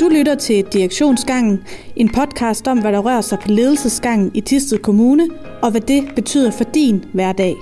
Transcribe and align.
Du 0.00 0.08
lytter 0.08 0.34
til 0.34 0.64
Direktionsgangen, 0.72 1.64
en 1.96 2.08
podcast 2.08 2.68
om, 2.68 2.80
hvad 2.80 2.92
der 2.92 2.98
rører 2.98 3.20
sig 3.20 3.38
på 3.38 3.48
ledelsesgangen 3.48 4.30
i 4.34 4.40
Tisted 4.40 4.78
Kommune, 4.78 5.28
og 5.62 5.70
hvad 5.70 5.80
det 5.80 6.14
betyder 6.14 6.50
for 6.50 6.64
din 6.64 7.04
hverdag. 7.14 7.54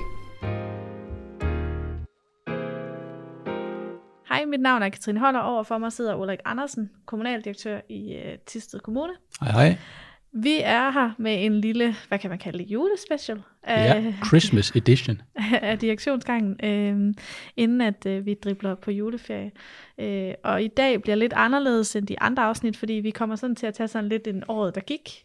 Hej, 4.28 4.44
mit 4.44 4.60
navn 4.60 4.82
er 4.82 4.88
Katrine 4.88 5.20
Holder, 5.20 5.40
og 5.40 5.54
overfor 5.54 5.78
mig 5.78 5.92
sidder 5.92 6.14
Ulrik 6.14 6.38
Andersen, 6.44 6.90
kommunaldirektør 7.06 7.80
i 7.88 8.16
uh, 8.16 8.38
Tisted 8.46 8.80
Kommune. 8.80 9.12
Hej, 9.40 9.50
hej. 9.52 9.76
Vi 10.38 10.60
er 10.62 10.90
her 10.90 11.10
med 11.18 11.44
en 11.44 11.60
lille, 11.60 11.96
hvad 12.08 12.18
kan 12.18 12.30
man 12.30 12.38
kalde 12.38 12.58
det, 12.58 12.64
julespecial 12.64 13.42
af, 13.62 14.04
ja, 14.04 14.14
Christmas 14.26 14.70
edition. 14.70 15.22
af 15.62 15.78
direktionsgangen, 15.78 16.64
øh, 16.64 17.14
inden 17.56 17.80
at 17.80 18.06
øh, 18.06 18.26
vi 18.26 18.34
dribler 18.34 18.74
på 18.74 18.90
juleferie. 18.90 19.50
Øh, 19.98 20.34
og 20.44 20.62
i 20.62 20.68
dag 20.68 21.02
bliver 21.02 21.14
lidt 21.14 21.32
anderledes 21.32 21.96
end 21.96 22.06
de 22.06 22.20
andre 22.20 22.42
afsnit, 22.42 22.76
fordi 22.76 22.92
vi 22.92 23.10
kommer 23.10 23.36
sådan 23.36 23.56
til 23.56 23.66
at 23.66 23.74
tage 23.74 23.88
sådan 23.88 24.08
lidt 24.08 24.26
en 24.26 24.42
året, 24.48 24.74
der 24.74 24.80
gik. 24.80 25.24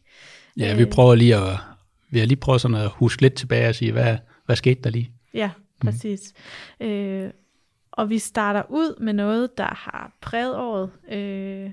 Ja, 0.57 0.75
vi 0.75 0.85
prøver 0.85 1.15
lige 1.15 1.35
at, 1.35 1.57
vi 2.09 2.19
har 2.19 2.25
lige 2.25 2.37
prøvet 2.37 2.61
sådan 2.61 2.77
at 2.77 2.89
huske 2.89 3.21
lidt 3.21 3.33
tilbage 3.33 3.69
og 3.69 3.75
sige, 3.75 3.91
hvad, 3.91 4.17
hvad 4.45 4.55
skete 4.55 4.81
der 4.81 4.89
lige? 4.89 5.11
Ja, 5.33 5.49
præcis. 5.81 6.33
Mm. 6.79 6.85
Øh, 6.87 7.31
og 7.91 8.09
vi 8.09 8.19
starter 8.19 8.63
ud 8.69 8.99
med 8.99 9.13
noget, 9.13 9.57
der 9.57 9.73
har 9.75 10.11
præget 10.21 10.57
året. 10.57 10.89
Øh, 11.11 11.71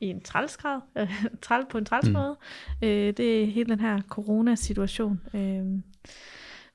i 0.00 0.06
en 0.06 0.20
trælsgrad, 0.20 0.80
træl 1.42 1.62
på 1.70 1.78
en 1.78 1.84
træls 1.84 2.08
mm. 2.08 2.16
Øh, 2.82 3.12
det 3.16 3.42
er 3.42 3.46
hele 3.46 3.70
den 3.70 3.80
her 3.80 4.00
coronasituation. 4.08 5.20
Øh, 5.34 5.64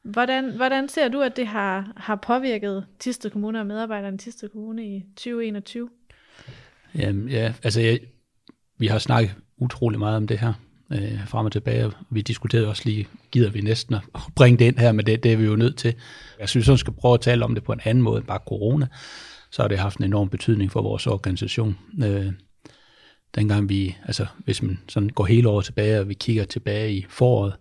hvordan, 0.04 0.56
hvordan 0.56 0.90
ser 0.90 1.08
du, 1.08 1.22
at 1.22 1.38
det 1.38 1.48
har, 1.48 1.94
har 1.98 2.16
påvirket 2.16 2.86
Tisted 3.00 3.30
Kommune 3.30 3.60
og 3.60 3.66
medarbejderne 3.66 4.16
i 4.16 4.18
Tisted 4.18 4.50
Kommune 4.50 4.96
i 4.96 5.06
2021? 5.16 5.90
Jamen, 6.96 7.30
ja, 7.30 7.54
altså 7.64 7.82
jeg, 7.82 8.00
vi 8.78 8.88
har 8.88 9.00
snakket 9.00 9.36
utrolig 9.58 10.00
meget 10.00 10.18
om 10.18 10.28
det 10.28 10.40
her 10.40 10.54
øh, 10.92 11.28
frem 11.28 11.46
og 11.46 11.52
tilbage. 11.52 11.92
Vi 12.10 12.22
diskuterede 12.22 12.68
også 12.68 12.82
lige, 12.86 13.08
gider 13.32 13.50
vi 13.50 13.62
næsten 13.62 13.96
at 13.96 14.02
bringe 14.36 14.60
det 14.60 14.66
ind 14.66 14.78
her, 14.78 14.92
men 14.92 15.06
det, 15.06 15.24
det 15.24 15.34
er 15.34 15.38
vi 15.38 15.46
jo 15.46 15.56
nødt 15.56 15.78
til. 15.78 15.94
Jeg 16.40 16.50
synes, 16.50 16.72
vi 16.72 16.78
skal 16.78 16.94
prøve 16.94 17.14
at 17.14 17.22
tale 17.22 17.46
om 17.46 17.56
det 17.56 17.64
på 17.64 17.74
en 17.74 17.82
anden 17.84 18.04
måde 18.04 18.18
end 18.18 18.28
bare 18.28 18.40
corona. 18.48 18.88
Så 19.52 19.62
har 19.62 19.68
det 19.68 19.80
haft 19.80 19.98
en 19.98 20.04
enorm 20.04 20.30
betydning 20.30 20.72
for 20.72 20.82
vores 20.82 21.08
organisation. 21.08 21.78
Øh, 22.04 22.32
dengang 23.36 23.70
vi, 23.70 23.96
altså 24.06 24.26
hvis 24.38 24.62
man 24.62 24.80
sådan 24.88 25.10
går 25.10 25.26
hele 25.26 25.50
året 25.50 25.66
tilbage, 25.66 26.00
og 26.00 26.10
vi 26.10 26.14
kigger 26.14 26.44
tilbage 26.44 26.94
i 26.94 27.06
foråret, 27.10 27.54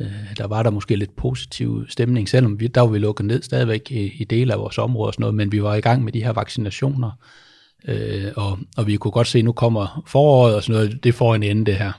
øh, 0.00 0.36
der 0.38 0.46
var 0.46 0.62
der 0.62 0.70
måske 0.70 0.96
lidt 0.96 1.16
positiv 1.16 1.86
stemning, 1.88 2.28
selvom 2.28 2.60
vi, 2.60 2.66
der 2.66 2.80
var 2.80 2.88
vi 2.88 2.98
lukket 2.98 3.26
ned 3.26 3.42
stadigvæk 3.42 3.90
i, 3.90 4.12
i 4.18 4.24
dele 4.24 4.52
af 4.52 4.58
vores 4.58 4.78
område 4.78 5.08
og 5.08 5.14
sådan 5.14 5.22
noget, 5.22 5.34
men 5.34 5.52
vi 5.52 5.62
var 5.62 5.74
i 5.74 5.80
gang 5.80 6.04
med 6.04 6.12
de 6.12 6.24
her 6.24 6.32
vaccinationer, 6.32 7.10
øh, 7.88 8.32
og, 8.36 8.58
og 8.76 8.86
vi 8.86 8.96
kunne 8.96 9.12
godt 9.12 9.26
se, 9.26 9.38
at 9.38 9.44
nu 9.44 9.52
kommer 9.52 10.04
foråret 10.06 10.54
og 10.54 10.62
sådan 10.62 10.80
noget, 10.80 11.04
det 11.04 11.14
får 11.14 11.34
en 11.34 11.42
ende 11.42 11.66
det 11.66 11.76
her, 11.76 11.92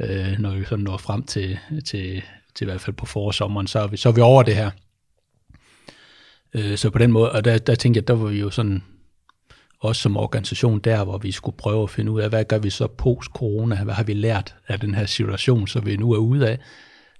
øh, 0.00 0.38
når 0.38 0.54
vi 0.54 0.64
sådan 0.64 0.84
når 0.84 0.96
frem 0.96 1.22
til, 1.22 1.58
til, 1.84 2.22
til 2.54 2.64
i 2.64 2.70
hvert 2.70 2.80
fald 2.80 2.96
på 2.96 3.06
forsommeren, 3.06 3.66
så 3.66 3.78
er 3.78 3.86
vi, 3.86 3.96
så 3.96 4.08
er 4.08 4.12
vi 4.12 4.20
over 4.20 4.42
det 4.42 4.56
her. 4.56 4.70
Øh, 6.54 6.76
så 6.76 6.90
på 6.90 6.98
den 6.98 7.12
måde, 7.12 7.32
og 7.32 7.44
der, 7.44 7.58
der 7.58 7.74
tænkte 7.74 7.98
jeg, 7.98 8.08
der 8.08 8.14
var 8.14 8.26
vi 8.26 8.40
jo 8.40 8.50
sådan 8.50 8.82
også 9.80 10.02
som 10.02 10.16
organisation 10.16 10.78
der, 10.78 11.04
hvor 11.04 11.18
vi 11.18 11.32
skulle 11.32 11.56
prøve 11.56 11.82
at 11.82 11.90
finde 11.90 12.12
ud 12.12 12.20
af, 12.20 12.28
hvad 12.28 12.44
gør 12.44 12.58
vi 12.58 12.70
så 12.70 12.86
post-corona, 12.86 13.84
hvad 13.84 13.94
har 13.94 14.02
vi 14.02 14.14
lært 14.14 14.54
af 14.68 14.80
den 14.80 14.94
her 14.94 15.06
situation, 15.06 15.66
så 15.66 15.80
vi 15.80 15.96
nu 15.96 16.12
er 16.12 16.18
ude 16.18 16.48
af. 16.48 16.58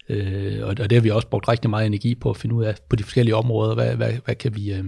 Øh, 0.08 0.66
og, 0.66 0.76
det 0.76 0.92
har 0.92 1.00
vi 1.00 1.10
også 1.10 1.28
brugt 1.28 1.48
rigtig 1.48 1.70
meget 1.70 1.86
energi 1.86 2.14
på 2.14 2.30
at 2.30 2.36
finde 2.36 2.54
ud 2.54 2.64
af 2.64 2.74
på 2.88 2.96
de 2.96 3.02
forskellige 3.02 3.36
områder, 3.36 3.74
hvad, 3.74 3.96
hvad, 3.96 4.12
hvad, 4.24 4.34
kan, 4.34 4.56
vi, 4.56 4.72
øh, 4.72 4.84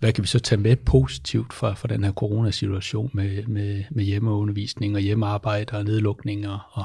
hvad 0.00 0.12
kan 0.12 0.22
vi 0.22 0.28
så 0.28 0.38
tage 0.38 0.60
med 0.60 0.76
positivt 0.76 1.52
fra, 1.52 1.74
fra 1.74 1.88
den 1.88 2.04
her 2.04 2.12
coronasituation 2.12 3.10
med, 3.12 3.42
med, 3.46 3.84
med 3.90 4.04
hjemmeundervisning 4.04 4.94
og 4.94 5.00
hjemmearbejde 5.00 5.76
og 5.76 5.84
nedlukninger 5.84 6.68
og, 6.72 6.84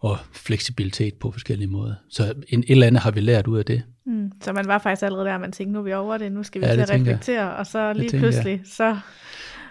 og 0.00 0.18
fleksibilitet 0.32 1.14
på 1.14 1.30
forskellige 1.30 1.68
måder. 1.68 1.94
Så 2.10 2.34
en, 2.48 2.60
et 2.60 2.70
eller 2.70 2.86
andet 2.86 3.02
har 3.02 3.10
vi 3.10 3.20
lært 3.20 3.46
ud 3.46 3.58
af 3.58 3.64
det. 3.64 3.82
Mm, 4.06 4.32
så 4.42 4.52
man 4.52 4.66
var 4.66 4.78
faktisk 4.78 5.02
allerede 5.02 5.26
der, 5.26 5.38
man 5.38 5.52
tænkte, 5.52 5.72
nu 5.72 5.78
er 5.78 5.82
vi 5.82 5.92
over 5.92 6.18
det, 6.18 6.32
nu 6.32 6.42
skal 6.42 6.60
vi 6.60 6.66
ja, 6.66 6.72
til 6.72 6.80
at 6.80 6.90
reflektere, 6.90 7.46
jeg. 7.46 7.56
og 7.56 7.66
så 7.66 7.92
lige 7.92 8.18
pludselig, 8.18 8.52
jeg. 8.52 8.60
så... 8.64 8.96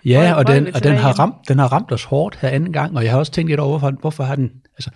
Ja, 0.05 0.33
og, 0.33 0.47
den, 0.47 0.75
og 0.75 0.83
den, 0.83 0.95
har 0.95 1.19
ramt, 1.19 1.35
den 1.47 1.59
har 1.59 1.67
ramt 1.67 1.91
os 1.91 2.03
hårdt 2.03 2.37
her 2.41 2.49
anden 2.49 2.73
gang, 2.73 2.97
og 2.97 3.03
jeg 3.03 3.11
har 3.11 3.19
også 3.19 3.31
tænkt 3.31 3.49
lidt 3.49 3.59
over, 3.59 3.79
hvorfor, 3.79 3.97
hvorfor 3.99 4.23
har 4.23 4.35
den, 4.35 4.51
altså, 4.77 4.89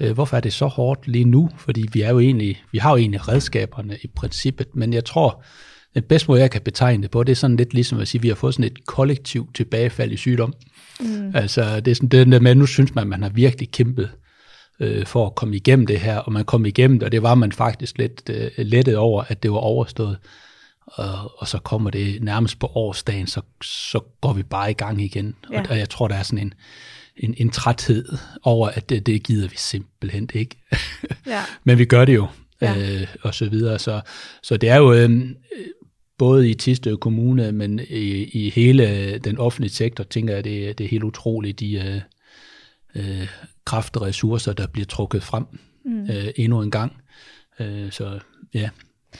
øh, 0.00 0.12
hvorfor 0.12 0.36
er 0.36 0.40
det 0.40 0.52
så 0.52 0.66
hårdt 0.66 1.08
lige 1.08 1.24
nu? 1.24 1.50
Fordi 1.56 1.88
vi 1.92 2.02
er 2.02 2.10
jo 2.10 2.18
egentlig, 2.18 2.62
vi 2.72 2.78
har 2.78 2.90
jo 2.90 2.96
egentlig 2.96 3.28
redskaberne 3.28 3.96
i 4.02 4.06
princippet, 4.16 4.66
men 4.74 4.92
jeg 4.92 5.04
tror, 5.04 5.44
den 5.94 6.02
bedste 6.02 6.28
måde, 6.28 6.40
jeg 6.40 6.50
kan 6.50 6.60
betegne 6.60 7.02
det 7.02 7.10
på, 7.10 7.22
det 7.22 7.32
er 7.32 7.36
sådan 7.36 7.56
lidt 7.56 7.74
ligesom 7.74 7.98
at 7.98 8.08
sige, 8.08 8.18
at 8.18 8.22
vi 8.22 8.28
har 8.28 8.34
fået 8.34 8.54
sådan 8.54 8.70
et 8.70 8.86
kollektivt 8.86 9.54
tilbagefald 9.54 10.12
i 10.12 10.16
sygdom. 10.16 10.54
Mm. 11.00 11.32
Altså, 11.34 11.80
det 11.80 11.90
er 11.90 11.94
sådan 11.94 12.08
det 12.08 12.26
der 12.26 12.40
med, 12.40 12.50
at 12.50 12.56
nu 12.56 12.66
synes 12.66 12.94
man, 12.94 13.02
at 13.02 13.08
man 13.08 13.22
har 13.22 13.30
virkelig 13.30 13.70
kæmpet 13.70 14.10
øh, 14.82 15.06
for 15.06 15.26
at 15.26 15.34
komme 15.34 15.56
igennem 15.56 15.86
det 15.86 16.00
her, 16.00 16.18
og 16.18 16.32
man 16.32 16.44
kom 16.44 16.66
igennem 16.66 16.98
det, 16.98 17.06
og 17.06 17.12
det 17.12 17.22
var 17.22 17.34
man 17.34 17.52
faktisk 17.52 17.98
lidt 17.98 18.30
øh, 18.30 18.50
lettet 18.58 18.96
over, 18.96 19.22
at 19.28 19.42
det 19.42 19.52
var 19.52 19.58
overstået. 19.58 20.18
Og, 20.86 21.40
og 21.40 21.48
så 21.48 21.58
kommer 21.58 21.90
det 21.90 22.22
nærmest 22.22 22.58
på 22.58 22.66
årsdagen, 22.74 23.26
så, 23.26 23.40
så 23.62 24.00
går 24.20 24.32
vi 24.32 24.42
bare 24.42 24.70
i 24.70 24.74
gang 24.74 25.02
igen. 25.02 25.34
Ja. 25.52 25.60
Og, 25.60 25.66
og 25.70 25.78
jeg 25.78 25.90
tror, 25.90 26.08
der 26.08 26.14
er 26.14 26.22
sådan 26.22 26.38
en, 26.38 26.54
en, 27.16 27.34
en 27.38 27.50
træthed 27.50 28.04
over, 28.42 28.68
at 28.68 28.88
det, 28.88 29.06
det 29.06 29.22
gider 29.22 29.48
vi 29.48 29.56
simpelthen 29.56 30.28
ikke. 30.34 30.56
Ja. 31.26 31.42
Men 31.64 31.78
vi 31.78 31.84
gør 31.84 32.04
det 32.04 32.14
jo, 32.14 32.26
ja. 32.60 33.00
øh, 33.00 33.06
og 33.22 33.34
så 33.34 33.48
videre. 33.48 33.78
Så, 33.78 34.00
så 34.42 34.56
det 34.56 34.68
er 34.68 34.76
jo 34.76 34.92
øh, 34.92 35.10
både 36.18 36.50
i 36.50 36.54
Tistø 36.54 36.96
Kommune, 36.96 37.52
men 37.52 37.80
i, 37.88 38.24
i 38.24 38.50
hele 38.50 39.18
den 39.18 39.38
offentlige 39.38 39.72
sektor, 39.72 40.04
tænker 40.04 40.34
jeg, 40.34 40.44
det, 40.44 40.78
det 40.78 40.84
er 40.84 40.88
helt 40.88 41.04
utroligt, 41.04 41.60
de, 41.60 41.74
øh, 41.74 42.00
øh, 42.94 43.28
kraft 43.64 43.96
og 43.96 44.02
ressourcer, 44.02 44.52
der 44.52 44.66
bliver 44.66 44.86
trukket 44.86 45.22
frem 45.22 45.46
mm. 45.84 46.02
øh, 46.02 46.28
endnu 46.36 46.62
en 46.62 46.70
gang. 46.70 46.96
Øh, 47.60 47.92
så 47.92 48.18
ja, 48.54 48.70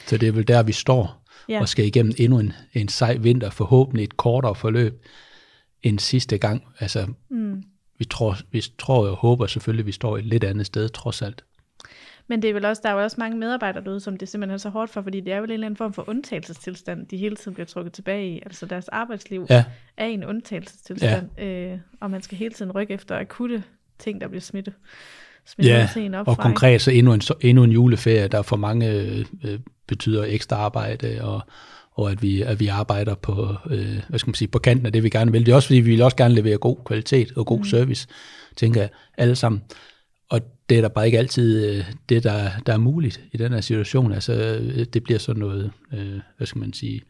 så 0.05 0.17
det 0.17 0.27
er 0.27 0.31
vel 0.31 0.47
der, 0.47 0.63
vi 0.63 0.71
står 0.71 1.23
ja. 1.49 1.61
og 1.61 1.69
skal 1.69 1.85
igennem 1.85 2.13
endnu 2.17 2.39
en, 2.39 2.53
en 2.73 2.87
sej 2.87 3.15
vinter, 3.15 3.49
forhåbentlig 3.49 4.03
et 4.03 4.17
kortere 4.17 4.55
forløb 4.55 5.05
end 5.83 5.99
sidste 5.99 6.37
gang. 6.37 6.63
Altså, 6.79 7.07
mm. 7.29 7.63
vi, 7.97 8.05
tror, 8.05 8.37
vi 8.51 8.63
tror 8.77 9.07
og 9.07 9.15
håber 9.15 9.47
selvfølgelig, 9.47 9.83
at 9.83 9.87
vi 9.87 9.91
står 9.91 10.17
et 10.17 10.25
lidt 10.25 10.43
andet 10.43 10.65
sted, 10.65 10.89
trods 10.89 11.21
alt. 11.21 11.43
Men 12.27 12.41
det 12.41 12.49
er 12.49 12.53
vel 12.53 12.65
også, 12.65 12.81
der 12.85 12.89
er 12.89 12.93
jo 12.93 13.03
også 13.03 13.15
mange 13.19 13.37
medarbejdere 13.37 13.83
derude, 13.83 13.99
som 13.99 14.17
det 14.17 14.29
simpelthen 14.29 14.53
er 14.53 14.57
så 14.57 14.69
hårdt 14.69 14.91
for, 14.91 15.01
fordi 15.01 15.19
det 15.19 15.33
er 15.33 15.41
vel 15.41 15.49
en 15.49 15.53
eller 15.53 15.65
anden 15.65 15.77
form 15.77 15.93
for 15.93 16.09
undtagelsestilstand, 16.09 17.07
de 17.07 17.17
hele 17.17 17.35
tiden 17.35 17.53
bliver 17.53 17.65
trukket 17.65 17.93
tilbage 17.93 18.35
i. 18.35 18.41
Altså 18.45 18.65
deres 18.65 18.87
arbejdsliv 18.87 19.45
ja. 19.49 19.65
er 19.97 20.05
en 20.05 20.25
undtagelsestilstand, 20.25 21.29
ja. 21.37 21.45
øh, 21.45 21.79
og 22.01 22.11
man 22.11 22.21
skal 22.21 22.37
hele 22.37 22.53
tiden 22.53 22.71
rykke 22.71 22.93
efter 22.93 23.19
akutte 23.19 23.63
ting, 23.99 24.21
der 24.21 24.27
bliver 24.27 24.41
smittet. 24.41 24.73
Ja, 25.63 25.89
en 25.97 26.13
og 26.13 26.37
konkret 26.37 26.81
så 26.81 26.91
endnu 26.91 27.13
en, 27.13 27.21
endnu 27.41 27.63
en 27.63 27.71
juleferie, 27.71 28.27
der 28.27 28.41
for 28.41 28.55
mange 28.55 28.91
øh, 28.91 29.59
betyder 29.87 30.23
ekstra 30.23 30.55
arbejde, 30.55 31.17
og, 31.21 31.41
og 31.91 32.11
at 32.11 32.21
vi, 32.21 32.41
at 32.41 32.59
vi 32.59 32.67
arbejder 32.67 33.15
på, 33.15 33.55
øh, 33.69 34.01
hvad 34.09 34.19
skal 34.19 34.29
man 34.29 34.35
sige, 34.35 34.47
på 34.47 34.59
kanten 34.59 34.85
af 34.85 34.91
det, 34.91 35.03
vi 35.03 35.09
gerne 35.09 35.31
vil. 35.31 35.45
Det 35.45 35.51
er 35.51 35.55
også 35.55 35.67
fordi, 35.67 35.79
vi 35.79 35.91
vil 35.91 36.01
også 36.01 36.17
gerne 36.17 36.35
levere 36.35 36.57
god 36.57 36.77
kvalitet 36.85 37.31
og 37.35 37.45
god 37.45 37.59
mm. 37.59 37.65
service, 37.65 38.07
tænker 38.55 38.81
jeg, 38.81 38.89
alle 39.17 39.35
sammen. 39.35 39.61
Og 40.29 40.41
det 40.69 40.77
er 40.77 40.81
der 40.81 40.89
bare 40.89 41.05
ikke 41.05 41.17
altid 41.17 41.69
øh, 41.69 41.85
det, 42.09 42.23
der, 42.23 42.49
der 42.65 42.73
er 42.73 42.77
muligt 42.77 43.21
i 43.31 43.37
den 43.37 43.53
her 43.53 43.61
situation. 43.61 44.11
Altså, 44.11 44.33
øh, 44.33 44.85
det 44.93 45.03
bliver 45.03 45.19
sådan 45.19 45.39
noget, 45.39 45.71
øh, 45.93 46.19
hvad 46.37 46.47
skal 46.47 46.59
man 46.59 46.73
sige, 46.73 47.01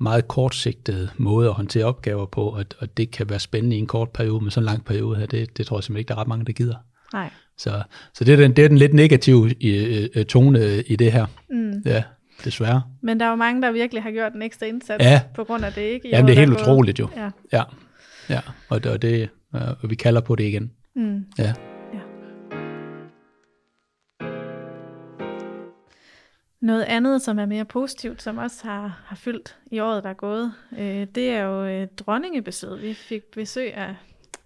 meget 0.00 0.28
kortsigtet 0.28 1.10
måde 1.16 1.48
at 1.48 1.54
håndtere 1.54 1.84
opgaver 1.84 2.26
på, 2.26 2.42
og, 2.42 2.64
og 2.78 2.96
det 2.96 3.10
kan 3.10 3.30
være 3.30 3.38
spændende 3.38 3.76
i 3.76 3.78
en 3.78 3.86
kort 3.86 4.10
periode, 4.10 4.40
men 4.40 4.50
så 4.50 4.60
en 4.60 4.66
lang 4.66 4.84
periode 4.84 5.18
her, 5.18 5.26
det, 5.26 5.56
det 5.56 5.66
tror 5.66 5.76
jeg 5.76 5.84
simpelthen 5.84 6.00
ikke, 6.00 6.08
der 6.08 6.14
er 6.14 6.20
ret 6.20 6.28
mange, 6.28 6.44
der 6.44 6.52
gider. 6.52 6.76
Nej. 7.12 7.30
Så, 7.58 7.82
så 8.14 8.24
det, 8.24 8.32
er 8.32 8.36
den, 8.36 8.56
det 8.56 8.64
er 8.64 8.68
den 8.68 8.78
lidt 8.78 8.94
negative 8.94 9.64
øh, 9.64 10.24
tone 10.24 10.82
i 10.82 10.96
det 10.96 11.12
her. 11.12 11.26
Mm. 11.50 11.82
Ja, 11.84 12.02
desværre. 12.44 12.82
Men 13.02 13.20
der 13.20 13.26
er 13.26 13.30
jo 13.30 13.36
mange, 13.36 13.62
der 13.62 13.72
virkelig 13.72 14.02
har 14.02 14.10
gjort 14.10 14.32
en 14.32 14.42
ekstra 14.42 14.66
indsats 14.66 15.04
ja. 15.04 15.20
på 15.34 15.44
grund 15.44 15.64
af 15.64 15.72
det, 15.72 15.82
ikke? 15.82 16.08
Jamen, 16.08 16.28
det 16.28 16.34
er 16.34 16.40
helt 16.40 16.52
utroligt 16.52 16.98
jo. 16.98 17.08
Ja. 17.16 17.30
ja. 17.52 17.62
ja. 18.28 18.40
Og, 18.68 18.80
og, 18.86 19.02
det, 19.02 19.28
og 19.52 19.90
vi 19.90 19.94
kalder 19.94 20.20
på 20.20 20.36
det 20.36 20.44
igen. 20.44 20.70
Mm. 20.96 21.24
Ja. 21.38 21.52
Noget 26.62 26.82
andet, 26.82 27.22
som 27.22 27.38
er 27.38 27.46
mere 27.46 27.64
positivt, 27.64 28.22
som 28.22 28.38
også 28.38 28.56
har, 28.62 29.02
har 29.04 29.16
fyldt 29.16 29.56
i 29.72 29.78
året, 29.78 30.04
der 30.04 30.10
er 30.10 30.14
gået, 30.14 30.52
øh, 30.78 31.06
det 31.14 31.30
er 31.30 31.42
jo 31.42 31.64
øh, 31.64 31.86
dronningebesøget. 31.96 32.82
Vi 32.82 32.94
fik 32.94 33.22
besøg 33.34 33.74
af, 33.74 33.94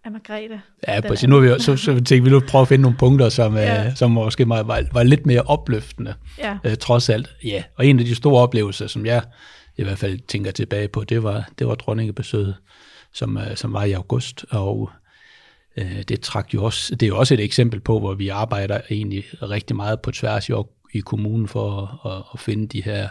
af 0.05 0.11
Margrethe. 0.11 0.61
Ja, 0.89 1.01
præcis. 1.01 1.29
Nu 1.29 1.37
er 1.37 1.41
vi, 1.41 1.49
jo, 1.49 1.59
så, 1.59 1.77
så 1.77 1.93
tænkte 1.93 2.23
vi 2.23 2.31
nu 2.31 2.41
prøve 2.41 2.63
at 2.63 2.69
finde 2.69 2.83
nogle 2.83 2.99
punkter, 2.99 3.29
som, 3.29 3.57
ja. 3.57 3.87
øh, 3.87 3.97
som 3.97 4.11
måske 4.11 4.49
var, 4.49 4.63
var, 4.63 4.83
var 4.93 5.03
lidt 5.03 5.27
mere 5.27 5.43
opløftende, 5.43 6.15
ja. 6.39 6.59
øh, 6.65 6.77
trods 6.77 7.09
alt. 7.09 7.37
Ja, 7.45 7.63
og 7.77 7.87
en 7.87 7.99
af 7.99 8.05
de 8.05 8.15
store 8.15 8.43
oplevelser, 8.43 8.87
som 8.87 9.07
jeg 9.07 9.23
i 9.77 9.83
hvert 9.83 9.99
fald 9.99 10.19
tænker 10.19 10.51
tilbage 10.51 10.89
på, 10.89 11.05
det 11.05 11.23
var, 11.23 11.49
det 11.59 11.67
var 11.67 11.75
dronningebesøget, 11.75 12.55
som, 13.13 13.37
øh, 13.39 13.57
som 13.57 13.73
var 13.73 13.85
i 13.85 13.93
august, 13.93 14.45
og 14.51 14.91
øh, 15.77 16.03
det 16.09 16.21
trak 16.21 16.55
jo 16.55 16.65
også, 16.65 16.95
det 16.95 17.03
er 17.03 17.09
jo 17.09 17.19
også 17.19 17.35
et 17.35 17.41
eksempel 17.41 17.81
på, 17.81 17.99
hvor 17.99 18.15
vi 18.15 18.29
arbejder 18.29 18.81
egentlig 18.91 19.25
rigtig 19.43 19.77
meget 19.77 20.01
på 20.01 20.11
tværs 20.11 20.49
i 20.49 20.53
i 20.95 21.01
kommunen 21.01 21.49
for 21.49 21.83
at, 21.83 22.13
at, 22.13 22.23
at 22.35 22.41
finde 22.41 22.67
de 22.67 22.83
her, 22.83 23.09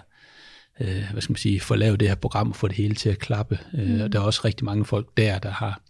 øh, 0.80 1.03
hvad 1.12 1.21
skal 1.21 1.33
man 1.33 1.38
sige, 1.38 1.59
for 1.59 1.74
at 1.74 1.80
lave 1.80 1.97
det 1.97 2.07
her 2.07 2.15
program 2.15 2.50
og 2.50 2.56
få 2.56 2.68
det 2.68 2.77
hele 2.77 2.95
til 2.95 3.09
at 3.09 3.19
klappe. 3.19 3.59
Øh, 3.74 3.89
mm. 3.89 4.01
Og 4.01 4.13
der 4.13 4.19
er 4.19 4.24
også 4.24 4.41
rigtig 4.45 4.65
mange 4.65 4.85
folk 4.85 5.07
der, 5.18 5.39
der 5.39 5.51
har 5.51 5.81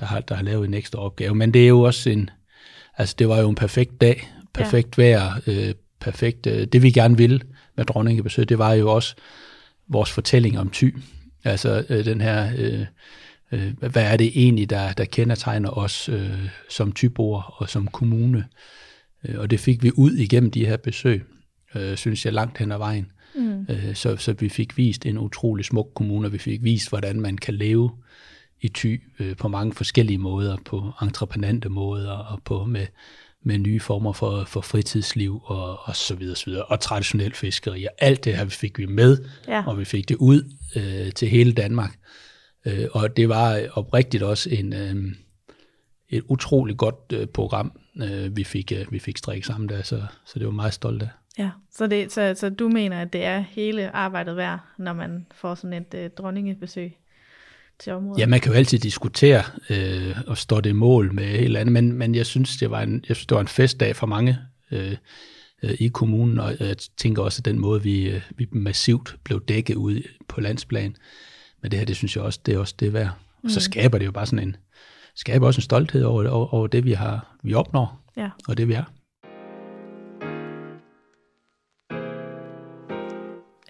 der 0.00 0.06
har, 0.06 0.20
der 0.20 0.34
har 0.34 0.42
lavet 0.42 0.68
en 0.68 0.74
ekstra 0.74 0.98
opgave. 0.98 1.34
Men 1.34 1.54
det 1.54 1.64
er 1.64 1.68
jo 1.68 1.80
også 1.80 2.10
en, 2.10 2.30
altså 2.96 3.14
det 3.18 3.28
var 3.28 3.40
jo 3.40 3.48
en 3.48 3.54
perfekt 3.54 4.00
dag, 4.00 4.32
perfekt 4.54 4.98
ja. 4.98 5.02
vejr, 5.02 5.40
øh, 5.46 5.74
perfekt, 6.00 6.46
øh, 6.46 6.66
det 6.66 6.82
vi 6.82 6.90
gerne 6.90 7.16
ville 7.16 7.40
med 7.76 7.84
dronningebesøg, 7.84 8.48
det 8.48 8.58
var 8.58 8.72
jo 8.72 8.92
også 8.92 9.14
vores 9.88 10.10
fortælling 10.10 10.58
om 10.58 10.70
Thy. 10.70 10.96
Altså 11.44 11.84
øh, 11.88 12.04
den 12.04 12.20
her, 12.20 12.52
øh, 12.56 12.86
øh, 13.52 13.72
hvad 13.78 14.02
er 14.02 14.16
det 14.16 14.32
egentlig, 14.34 14.70
der, 14.70 14.92
der 14.92 15.04
kendetegner 15.04 15.70
os 15.70 16.08
øh, 16.08 16.48
som 16.70 16.92
Thyboer 16.92 17.54
og 17.62 17.68
som 17.68 17.86
kommune. 17.86 18.44
Øh, 19.24 19.38
og 19.38 19.50
det 19.50 19.60
fik 19.60 19.82
vi 19.82 19.90
ud 19.96 20.12
igennem 20.12 20.50
de 20.50 20.66
her 20.66 20.76
besøg, 20.76 21.24
øh, 21.74 21.96
synes 21.96 22.24
jeg, 22.24 22.32
langt 22.32 22.58
hen 22.58 22.72
ad 22.72 22.78
vejen. 22.78 23.12
Mm. 23.34 23.66
Øh, 23.68 23.94
så, 23.94 24.16
så 24.16 24.32
vi 24.32 24.48
fik 24.48 24.76
vist 24.76 25.06
en 25.06 25.18
utrolig 25.18 25.64
smuk 25.64 25.90
kommune, 25.94 26.28
og 26.28 26.32
vi 26.32 26.38
fik 26.38 26.62
vist, 26.62 26.88
hvordan 26.88 27.20
man 27.20 27.38
kan 27.38 27.54
leve 27.54 27.90
i 28.60 28.68
Thy 28.68 29.02
øh, 29.18 29.36
på 29.36 29.48
mange 29.48 29.72
forskellige 29.72 30.18
måder, 30.18 30.56
på 30.64 30.92
entreprenante 31.02 31.68
måder 31.68 32.12
og 32.12 32.42
på 32.44 32.64
med, 32.64 32.86
med 33.42 33.58
nye 33.58 33.80
former 33.80 34.12
for, 34.12 34.44
for 34.44 34.60
fritidsliv 34.60 35.40
og, 35.44 35.78
og 35.82 35.96
så 35.96 36.14
videre, 36.14 36.36
så 36.36 36.44
videre, 36.46 36.64
og 36.64 36.80
traditionel 36.80 37.34
fiskeri. 37.34 37.84
Og 37.84 37.92
alt 37.98 38.24
det 38.24 38.36
her 38.36 38.48
fik 38.48 38.78
vi 38.78 38.86
med, 38.86 39.18
ja. 39.48 39.64
og 39.66 39.78
vi 39.78 39.84
fik 39.84 40.08
det 40.08 40.16
ud 40.16 40.50
øh, 40.76 41.12
til 41.12 41.28
hele 41.28 41.52
Danmark. 41.52 41.98
Øh, 42.66 42.86
og 42.92 43.16
det 43.16 43.28
var 43.28 43.62
oprigtigt 43.72 44.22
også 44.22 44.50
en, 44.50 44.72
øh, 44.72 44.94
et 46.08 46.22
utroligt 46.28 46.78
godt 46.78 47.12
øh, 47.12 47.26
program, 47.26 47.72
øh, 48.02 48.36
vi, 48.36 48.44
fik, 48.44 48.72
øh, 48.72 48.92
vi 48.92 48.98
fik 48.98 49.18
strikket 49.18 49.46
sammen 49.46 49.68
der, 49.68 49.82
så, 49.82 50.02
så 50.24 50.38
det 50.38 50.46
var 50.46 50.52
meget 50.52 50.74
stolt 50.74 51.02
af. 51.02 51.08
Ja, 51.38 51.50
så, 51.72 51.86
det, 51.86 52.12
så, 52.12 52.34
så 52.36 52.50
du 52.50 52.68
mener, 52.68 53.00
at 53.00 53.12
det 53.12 53.24
er 53.24 53.38
hele 53.38 53.96
arbejdet 53.96 54.36
værd, 54.36 54.60
når 54.78 54.92
man 54.92 55.26
får 55.34 55.54
sådan 55.54 55.72
et 55.72 55.94
øh, 55.94 56.10
dronningebesøg 56.10 56.92
til 57.78 57.92
området? 57.92 58.20
Ja, 58.20 58.26
man 58.26 58.40
kan 58.40 58.52
jo 58.52 58.58
altid 58.58 58.78
diskutere 58.78 59.42
øh, 59.70 60.16
og 60.26 60.38
stå 60.38 60.60
det 60.60 60.76
mål 60.76 61.14
med 61.14 61.24
helt 61.24 61.56
andet, 61.56 61.72
men, 61.72 61.92
men 61.92 62.14
jeg 62.14 62.26
synes, 62.26 62.56
det 62.56 62.70
var 62.70 62.82
en, 62.82 63.04
jeg 63.08 63.16
synes, 63.16 63.26
det 63.26 63.34
var 63.34 63.40
en 63.40 63.48
festdag 63.48 63.96
for 63.96 64.06
mange 64.06 64.38
øh, 64.70 64.96
øh, 65.62 65.74
i 65.80 65.88
kommunen, 65.88 66.38
og 66.38 66.56
jeg 66.60 66.76
tænker 66.96 67.22
også, 67.22 67.40
at 67.40 67.44
den 67.44 67.58
måde, 67.58 67.82
vi, 67.82 68.10
øh, 68.10 68.22
vi 68.36 68.48
massivt 68.52 69.16
blev 69.24 69.44
dækket 69.44 69.74
ud 69.74 70.02
på 70.28 70.40
landsplan, 70.40 70.96
men 71.62 71.70
det 71.70 71.78
her, 71.78 71.86
det 71.86 71.96
synes 71.96 72.16
jeg 72.16 72.24
også, 72.24 72.40
det 72.46 72.54
er 72.54 72.58
også 72.58 72.74
det 72.80 72.92
værd. 72.92 73.10
Og 73.44 73.50
så 73.50 73.58
mm. 73.58 73.72
skaber 73.72 73.98
det 73.98 74.06
jo 74.06 74.12
bare 74.12 74.26
sådan 74.26 74.48
en, 74.48 74.56
skaber 75.16 75.46
også 75.46 75.58
en 75.58 75.62
stolthed 75.62 76.04
over, 76.04 76.28
over, 76.28 76.54
over 76.54 76.66
det, 76.66 76.84
vi 76.84 76.92
har 76.92 77.36
vi 77.42 77.54
opnår, 77.54 78.00
ja. 78.16 78.30
og 78.48 78.56
det 78.56 78.68
vi 78.68 78.72
er. 78.72 78.84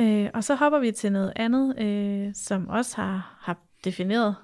Øh, 0.01 0.31
og 0.35 0.45
så 0.45 0.55
hopper 0.55 0.79
vi 0.79 0.93
til 0.93 1.13
noget 1.13 1.33
andet, 1.37 1.79
øh, 1.79 2.35
som 2.35 2.69
også 2.69 2.97
har, 2.97 3.39
har 3.41 3.57
defineret 3.85 4.35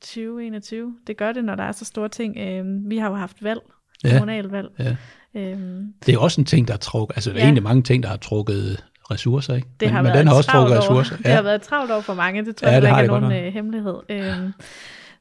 2021. 0.00 0.96
Det 1.06 1.16
gør 1.16 1.32
det, 1.32 1.44
når 1.44 1.54
der 1.54 1.64
er 1.64 1.72
så 1.72 1.84
store 1.84 2.08
ting. 2.08 2.38
Øh, 2.38 2.90
vi 2.90 2.98
har 2.98 3.08
jo 3.08 3.14
haft 3.14 3.44
valg, 3.44 3.60
ja. 4.04 4.12
kommunalvalg. 4.12 4.68
Ja. 4.78 4.96
Øhm, 5.34 5.92
det 6.06 6.14
er 6.14 6.18
også 6.18 6.40
en 6.40 6.44
ting, 6.44 6.68
der 6.68 6.74
har 6.74 6.78
trukket, 6.78 7.16
altså 7.16 7.30
ja. 7.30 7.38
er 7.38 7.42
egentlig 7.42 7.62
mange 7.62 7.82
ting, 7.82 8.02
der 8.02 8.08
har 8.08 8.16
trukket 8.16 8.84
ressourcer, 9.10 9.54
ikke? 9.54 9.68
Det 9.80 9.86
men, 9.86 9.94
har 9.94 10.02
men 10.02 10.14
den 10.14 10.26
har 10.26 10.34
også 10.34 10.50
trukket 10.50 10.78
ressourcer. 10.78 11.16
Ja. 11.24 11.28
Det 11.28 11.36
har 11.36 11.42
været 11.42 11.62
travlt 11.62 11.90
over 11.90 12.00
for 12.00 12.14
mange, 12.14 12.44
det 12.44 12.56
tror 12.56 12.68
ja, 12.68 12.74
jeg 12.74 12.82
ikke 12.82 13.14
er 13.14 13.20
nogen 13.20 13.44
øh, 13.46 13.52
hemmelighed. 13.52 13.94
Øhm, 14.08 14.52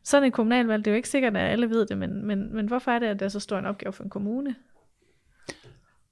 sådan 0.03 0.27
et 0.27 0.33
kommunalvalg, 0.33 0.85
det 0.85 0.91
er 0.91 0.95
jo 0.95 0.97
ikke 0.97 1.09
sikkert, 1.09 1.38
at 1.38 1.51
alle 1.51 1.69
ved 1.69 1.85
det, 1.85 1.97
men, 1.97 2.25
men, 2.25 2.55
men 2.55 2.67
hvorfor 2.67 2.91
er 2.91 3.00
det, 3.00 3.07
at 3.07 3.19
det 3.19 3.25
er 3.25 3.29
så 3.29 3.39
stor 3.39 3.57
en 3.57 3.65
opgave 3.65 3.94
for 3.94 4.03
en 4.03 4.09
kommune? 4.09 4.55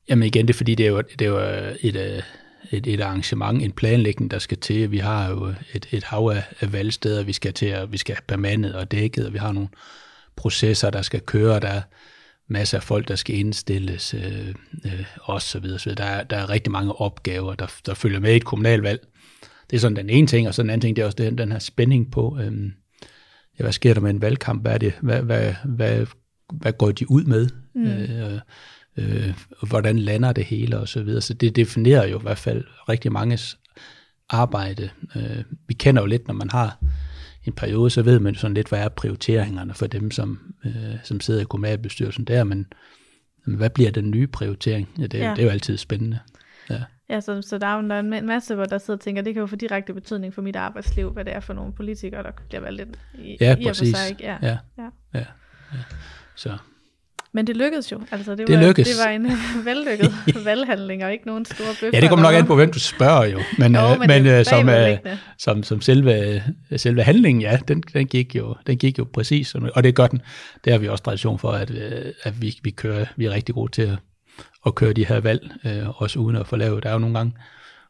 Jamen 0.09 0.27
igen, 0.27 0.47
det 0.47 0.53
er 0.53 0.57
fordi, 0.57 0.75
det 0.75 0.85
er 0.85 0.89
jo, 0.89 1.01
det 1.01 1.21
er 1.21 1.29
jo 1.29 1.39
øh, 1.39 1.75
et, 1.81 1.95
øh, 1.95 2.23
et, 2.71 2.88
et 2.88 3.01
arrangement, 3.01 3.63
en 3.63 3.71
planlægning, 3.71 4.31
der 4.31 4.39
skal 4.39 4.57
til. 4.57 4.91
Vi 4.91 4.97
har 4.97 5.29
jo 5.29 5.53
et, 5.73 5.88
et 5.91 6.03
hav 6.03 6.31
af, 6.35 6.43
af 6.59 6.73
valgsteder, 6.73 7.23
vi 7.23 7.33
skal 7.33 7.53
til 7.53 7.65
at 7.65 7.91
vi 7.91 7.97
skal 7.97 8.15
have 8.15 8.23
bemandet 8.27 8.75
og 8.75 8.91
dækket, 8.91 9.25
og 9.25 9.33
vi 9.33 9.38
har 9.38 9.51
nogle 9.51 9.69
processer, 10.35 10.89
der 10.89 11.01
skal 11.01 11.21
køre, 11.21 11.59
der 11.59 11.67
er 11.67 11.81
masser 12.47 12.77
af 12.77 12.83
folk, 12.83 13.07
der 13.07 13.15
skal 13.15 13.35
indstilles, 13.35 14.13
øh, 14.13 14.55
øh, 14.85 15.05
og 15.21 15.41
så 15.41 15.59
videre. 15.59 15.79
Så 15.79 15.95
der, 15.95 16.03
er, 16.03 16.23
der 16.23 16.37
er 16.37 16.49
rigtig 16.49 16.71
mange 16.71 16.94
opgaver, 16.94 17.55
der, 17.55 17.67
der 17.85 17.94
følger 17.94 18.19
med 18.19 18.33
i 18.33 18.35
et 18.35 18.45
kommunalvalg. 18.45 19.07
Det 19.69 19.75
er 19.75 19.79
sådan 19.81 19.95
den 19.95 20.09
ene 20.09 20.27
ting, 20.27 20.47
og 20.47 20.53
så 20.53 20.61
den 20.61 20.69
anden 20.69 20.81
ting, 20.81 20.95
det 20.95 21.01
er 21.01 21.05
også 21.05 21.17
den, 21.17 21.37
den 21.37 21.51
her 21.51 21.59
spænding 21.59 22.11
på, 22.11 22.37
øh, 22.41 22.71
ja, 23.61 23.65
hvad 23.65 23.73
sker 23.73 23.93
der 23.93 24.01
med 24.01 24.09
en 24.09 24.21
valgkamp? 24.21 24.61
Hvad, 24.61 24.73
er 24.73 24.77
det, 24.77 24.93
hvad, 25.01 25.21
hvad, 25.21 25.53
hvad, 25.65 26.05
hvad 26.53 26.73
går 26.73 26.91
de 26.91 27.11
ud 27.11 27.23
med? 27.23 27.49
Mm. 27.75 27.85
Øh, 27.85 28.39
øh, 28.97 29.33
hvordan 29.67 29.99
lander 29.99 30.33
det 30.33 30.45
hele 30.45 30.79
og 30.79 30.87
så 30.87 31.03
videre. 31.03 31.21
Så 31.21 31.33
det 31.33 31.55
definerer 31.55 32.07
jo 32.07 32.19
i 32.19 32.21
hvert 32.21 32.37
fald 32.37 32.63
rigtig 32.89 33.11
manges 33.11 33.57
arbejde. 34.29 34.89
Øh, 35.15 35.43
vi 35.67 35.73
kender 35.73 36.01
jo 36.01 36.05
lidt, 36.05 36.27
når 36.27 36.33
man 36.33 36.49
har 36.49 36.77
en 37.45 37.53
periode, 37.53 37.89
så 37.89 38.01
ved 38.01 38.19
man 38.19 38.35
sådan 38.35 38.53
lidt, 38.53 38.69
hvad 38.69 38.79
er 38.79 38.89
prioriteringerne 38.89 39.73
for 39.73 39.87
dem, 39.87 40.11
som, 40.11 40.39
øh, 40.65 40.95
som 41.03 41.19
sidder 41.19 41.41
i 41.41 41.45
kommunalbestyrelsen 41.49 42.25
der, 42.25 42.43
men 42.43 42.65
hvad 43.45 43.69
bliver 43.69 43.91
den 43.91 44.11
nye 44.11 44.27
prioritering? 44.27 44.89
Ja, 44.97 45.07
det, 45.07 45.19
ja. 45.19 45.29
det 45.29 45.39
er 45.39 45.43
jo 45.43 45.49
altid 45.49 45.77
spændende. 45.77 46.19
Ja. 47.11 47.21
Så, 47.21 47.41
så 47.41 47.57
der 47.57 47.67
er 47.67 47.81
jo 47.81 47.87
der 47.87 47.95
er 47.95 47.99
en 47.99 48.25
masse, 48.25 48.55
hvor 48.55 48.65
der 48.65 48.77
sidder 48.77 48.97
og 48.97 49.01
tænker, 49.01 49.21
det 49.21 49.33
kan 49.33 49.41
jo 49.41 49.47
få 49.47 49.55
direkte 49.55 49.93
betydning 49.93 50.33
for 50.33 50.41
mit 50.41 50.55
arbejdsliv, 50.55 51.11
hvad 51.11 51.25
det 51.25 51.35
er 51.35 51.39
for 51.39 51.53
nogle 51.53 51.73
politikere, 51.73 52.23
der 52.23 52.31
bliver 52.49 52.61
valgt 52.61 52.81
ind 52.81 52.95
i, 53.13 53.37
ja, 53.41 53.55
i 53.59 53.65
præcis. 53.67 53.97
sig. 53.97 54.09
Ikke? 54.09 54.23
Ja, 54.23 54.37
ja, 54.41 54.57
ja. 54.77 54.89
ja. 55.13 55.25
ja. 55.73 55.79
Så 56.35 56.57
men 57.33 57.47
det 57.47 57.57
lykkedes 57.57 57.91
jo. 57.91 58.01
Altså, 58.11 58.35
det, 58.35 58.47
det 58.47 58.59
var, 58.59 58.67
lykkedes. 58.67 58.89
Det 58.89 59.05
var 59.05 59.11
en 59.11 59.27
vellykket 59.65 60.13
valghandling, 60.45 61.03
og 61.03 61.11
ikke 61.11 61.27
nogen 61.27 61.45
store 61.45 61.67
bøffer. 61.67 61.89
Ja, 61.93 62.01
det 62.01 62.09
kommer 62.09 62.25
nok 62.25 62.35
an 62.35 62.45
på, 62.45 62.55
hvem 62.55 62.71
du 62.71 62.79
spørger 62.79 63.25
jo. 63.25 63.39
Men, 63.57 63.75
jo, 63.75 63.81
øh, 63.81 63.99
men, 63.99 64.07
men 64.07 64.25
øh, 64.25 64.45
som, 64.45 64.67
uh, 64.67 65.11
som, 65.37 65.63
som 65.63 65.81
selve, 65.81 66.43
selve 66.77 67.03
handlingen, 67.03 67.41
ja, 67.41 67.59
den, 67.67 67.83
den, 67.93 68.07
gik 68.07 68.35
jo, 68.35 68.55
den 68.67 68.77
gik 68.77 68.99
jo 68.99 69.07
præcis. 69.13 69.55
Og 69.55 69.83
det 69.83 69.95
gør 69.95 70.07
den. 70.07 70.21
Det 70.65 70.73
har 70.73 70.79
vi 70.79 70.87
også 70.87 71.03
tradition 71.03 71.39
for, 71.39 71.51
at, 71.51 71.71
at 72.23 72.41
vi, 72.41 72.59
vi, 72.63 72.69
kører, 72.69 73.05
vi 73.15 73.25
er 73.25 73.31
rigtig 73.31 73.55
gode 73.55 73.71
til 73.71 73.81
at, 73.81 73.97
at 74.66 74.75
køre 74.75 74.94
de 74.94 75.06
her 75.06 75.19
valg, 75.19 75.51
uh, 75.66 76.01
også 76.01 76.19
uden 76.19 76.36
at 76.36 76.48
få 76.48 76.56
lavet. 76.56 76.83
Der 76.83 76.89
er 76.89 76.94
jo 76.94 77.00
nogle 77.00 77.18
gange 77.18 77.33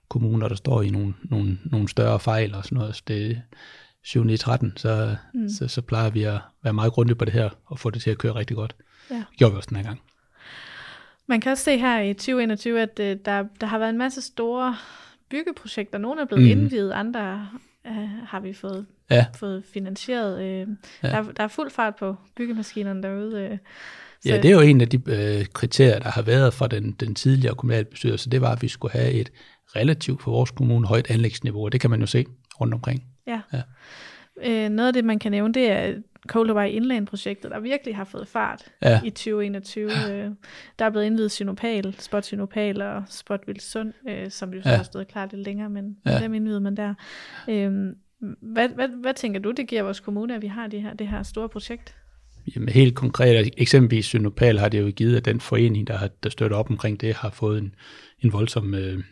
kommuner, 0.09 0.47
der 0.47 0.55
står 0.55 0.81
i 0.81 0.89
nogle, 0.89 1.13
nogle, 1.23 1.57
nogle 1.65 1.89
større 1.89 2.19
fejl 2.19 2.55
og 2.55 2.63
sådan 2.63 2.77
noget. 2.77 2.95
Så 2.95 3.03
det, 3.07 3.41
7 4.03 4.37
13, 4.37 4.73
så, 4.77 5.15
mm. 5.33 5.49
så, 5.49 5.67
så 5.67 5.81
plejer 5.81 6.09
vi 6.09 6.23
at 6.23 6.39
være 6.63 6.73
meget 6.73 6.93
grundige 6.93 7.15
på 7.15 7.25
det 7.25 7.33
her, 7.33 7.49
og 7.65 7.79
få 7.79 7.89
det 7.89 8.01
til 8.01 8.09
at 8.09 8.17
køre 8.17 8.35
rigtig 8.35 8.55
godt. 8.55 8.75
Ja. 9.09 9.15
Det 9.15 9.37
gjorde 9.37 9.53
vi 9.53 9.57
også 9.57 9.67
den 9.69 9.77
her 9.77 9.83
gang. 9.83 10.01
Man 11.27 11.41
kan 11.41 11.51
også 11.51 11.63
se 11.63 11.77
her 11.77 12.01
i 12.01 12.13
2021, 12.13 12.81
at 12.81 12.99
uh, 12.99 13.05
der, 13.05 13.45
der 13.61 13.67
har 13.67 13.79
været 13.79 13.89
en 13.89 13.97
masse 13.97 14.21
store 14.21 14.75
byggeprojekter. 15.29 15.97
Nogle 15.97 16.21
er 16.21 16.25
blevet 16.25 16.43
mm. 16.43 16.49
indvidet, 16.49 16.91
andre 16.91 17.47
uh, 17.85 18.09
har 18.25 18.39
vi 18.39 18.53
fået, 18.53 18.85
ja. 19.09 19.25
fået 19.35 19.63
finansieret. 19.73 20.35
Uh, 20.35 20.75
ja. 21.03 21.09
der, 21.09 21.31
der 21.31 21.43
er 21.43 21.47
fuld 21.47 21.71
fart 21.71 21.95
på 21.95 22.15
byggemaskinerne 22.35 23.03
derude. 23.03 23.31
Så. 23.31 23.69
Ja, 24.25 24.37
det 24.37 24.45
er 24.45 24.55
jo 24.55 24.61
en 24.61 24.81
af 24.81 24.89
de 24.89 24.97
uh, 24.97 25.45
kriterier, 25.53 25.99
der 25.99 26.09
har 26.09 26.21
været 26.21 26.53
fra 26.53 26.67
den, 26.67 26.91
den 26.91 27.15
tidligere 27.15 27.55
kommunalbestyrelse. 27.55 28.29
Det 28.29 28.41
var, 28.41 28.51
at 28.51 28.61
vi 28.61 28.67
skulle 28.67 28.91
have 28.91 29.11
et 29.11 29.31
relativt 29.75 30.21
for 30.21 30.31
vores 30.31 30.51
kommune 30.51 30.87
højt 30.87 31.11
anlægsniveau, 31.11 31.65
og 31.65 31.71
det 31.71 31.81
kan 31.81 31.89
man 31.89 31.99
jo 31.99 32.05
se 32.05 32.25
rundt 32.61 32.73
omkring. 32.73 33.03
Ja. 33.27 33.41
ja. 33.53 33.61
Øh, 34.43 34.69
noget 34.69 34.87
af 34.87 34.93
det, 34.93 35.05
man 35.05 35.19
kan 35.19 35.31
nævne, 35.31 35.53
det 35.53 35.71
er 35.71 35.93
Coldaway 36.27 36.69
Inland-projektet, 36.69 37.51
der 37.51 37.59
virkelig 37.59 37.95
har 37.95 38.03
fået 38.03 38.27
fart 38.27 38.63
ja. 38.81 39.01
i 39.03 39.09
2021. 39.09 39.91
Ja. 39.91 40.13
Øh, 40.13 40.31
der 40.79 40.85
er 40.85 40.89
blevet 40.89 41.05
indvidet 41.05 41.31
Synopal, 41.31 41.95
Spot 41.99 42.25
Synopal 42.25 42.81
og 42.81 43.03
Spot 43.07 43.47
Vildsund, 43.47 43.93
øh, 44.09 44.31
som 44.31 44.53
jo 44.53 44.61
så 44.61 44.69
ja. 44.69 44.75
har 44.75 44.83
stået 44.83 45.07
klar 45.07 45.27
lidt 45.31 45.45
længere, 45.45 45.69
men 45.69 45.97
ja. 46.05 46.19
dem 46.19 46.33
indvidede 46.33 46.61
man 46.61 46.77
der. 46.77 46.93
Øh, 47.49 47.71
hvad, 48.41 48.69
hvad, 48.69 48.87
hvad 48.87 49.13
tænker 49.13 49.39
du, 49.39 49.51
det 49.51 49.67
giver 49.67 49.83
vores 49.83 49.99
kommune, 49.99 50.35
at 50.35 50.41
vi 50.41 50.47
har 50.47 50.67
det 50.67 50.81
her, 50.81 50.93
det 50.93 51.07
her 51.07 51.23
store 51.23 51.49
projekt? 51.49 51.95
Jamen 52.55 52.69
helt 52.69 52.95
konkret, 52.95 53.35
altså, 53.35 53.51
eksempelvis 53.57 54.05
Synopal 54.05 54.59
har 54.59 54.69
det 54.69 54.81
jo 54.81 54.91
givet, 54.95 55.17
at 55.17 55.25
den 55.25 55.39
forening, 55.39 55.87
der, 55.87 55.97
har, 55.97 56.09
der 56.23 56.29
støtter 56.29 56.57
op 56.57 56.69
omkring 56.69 57.01
det, 57.01 57.13
har 57.13 57.29
fået 57.29 57.57
en, 57.57 57.75
en 58.21 58.33
voldsom 58.33 58.73
øh, 58.73 59.03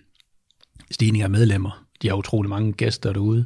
stigning 0.92 1.24
af 1.24 1.30
medlemmer. 1.30 1.86
De 2.02 2.08
har 2.08 2.16
utrolig 2.16 2.50
mange 2.50 2.74
gæster 2.74 3.14
derude. 3.14 3.46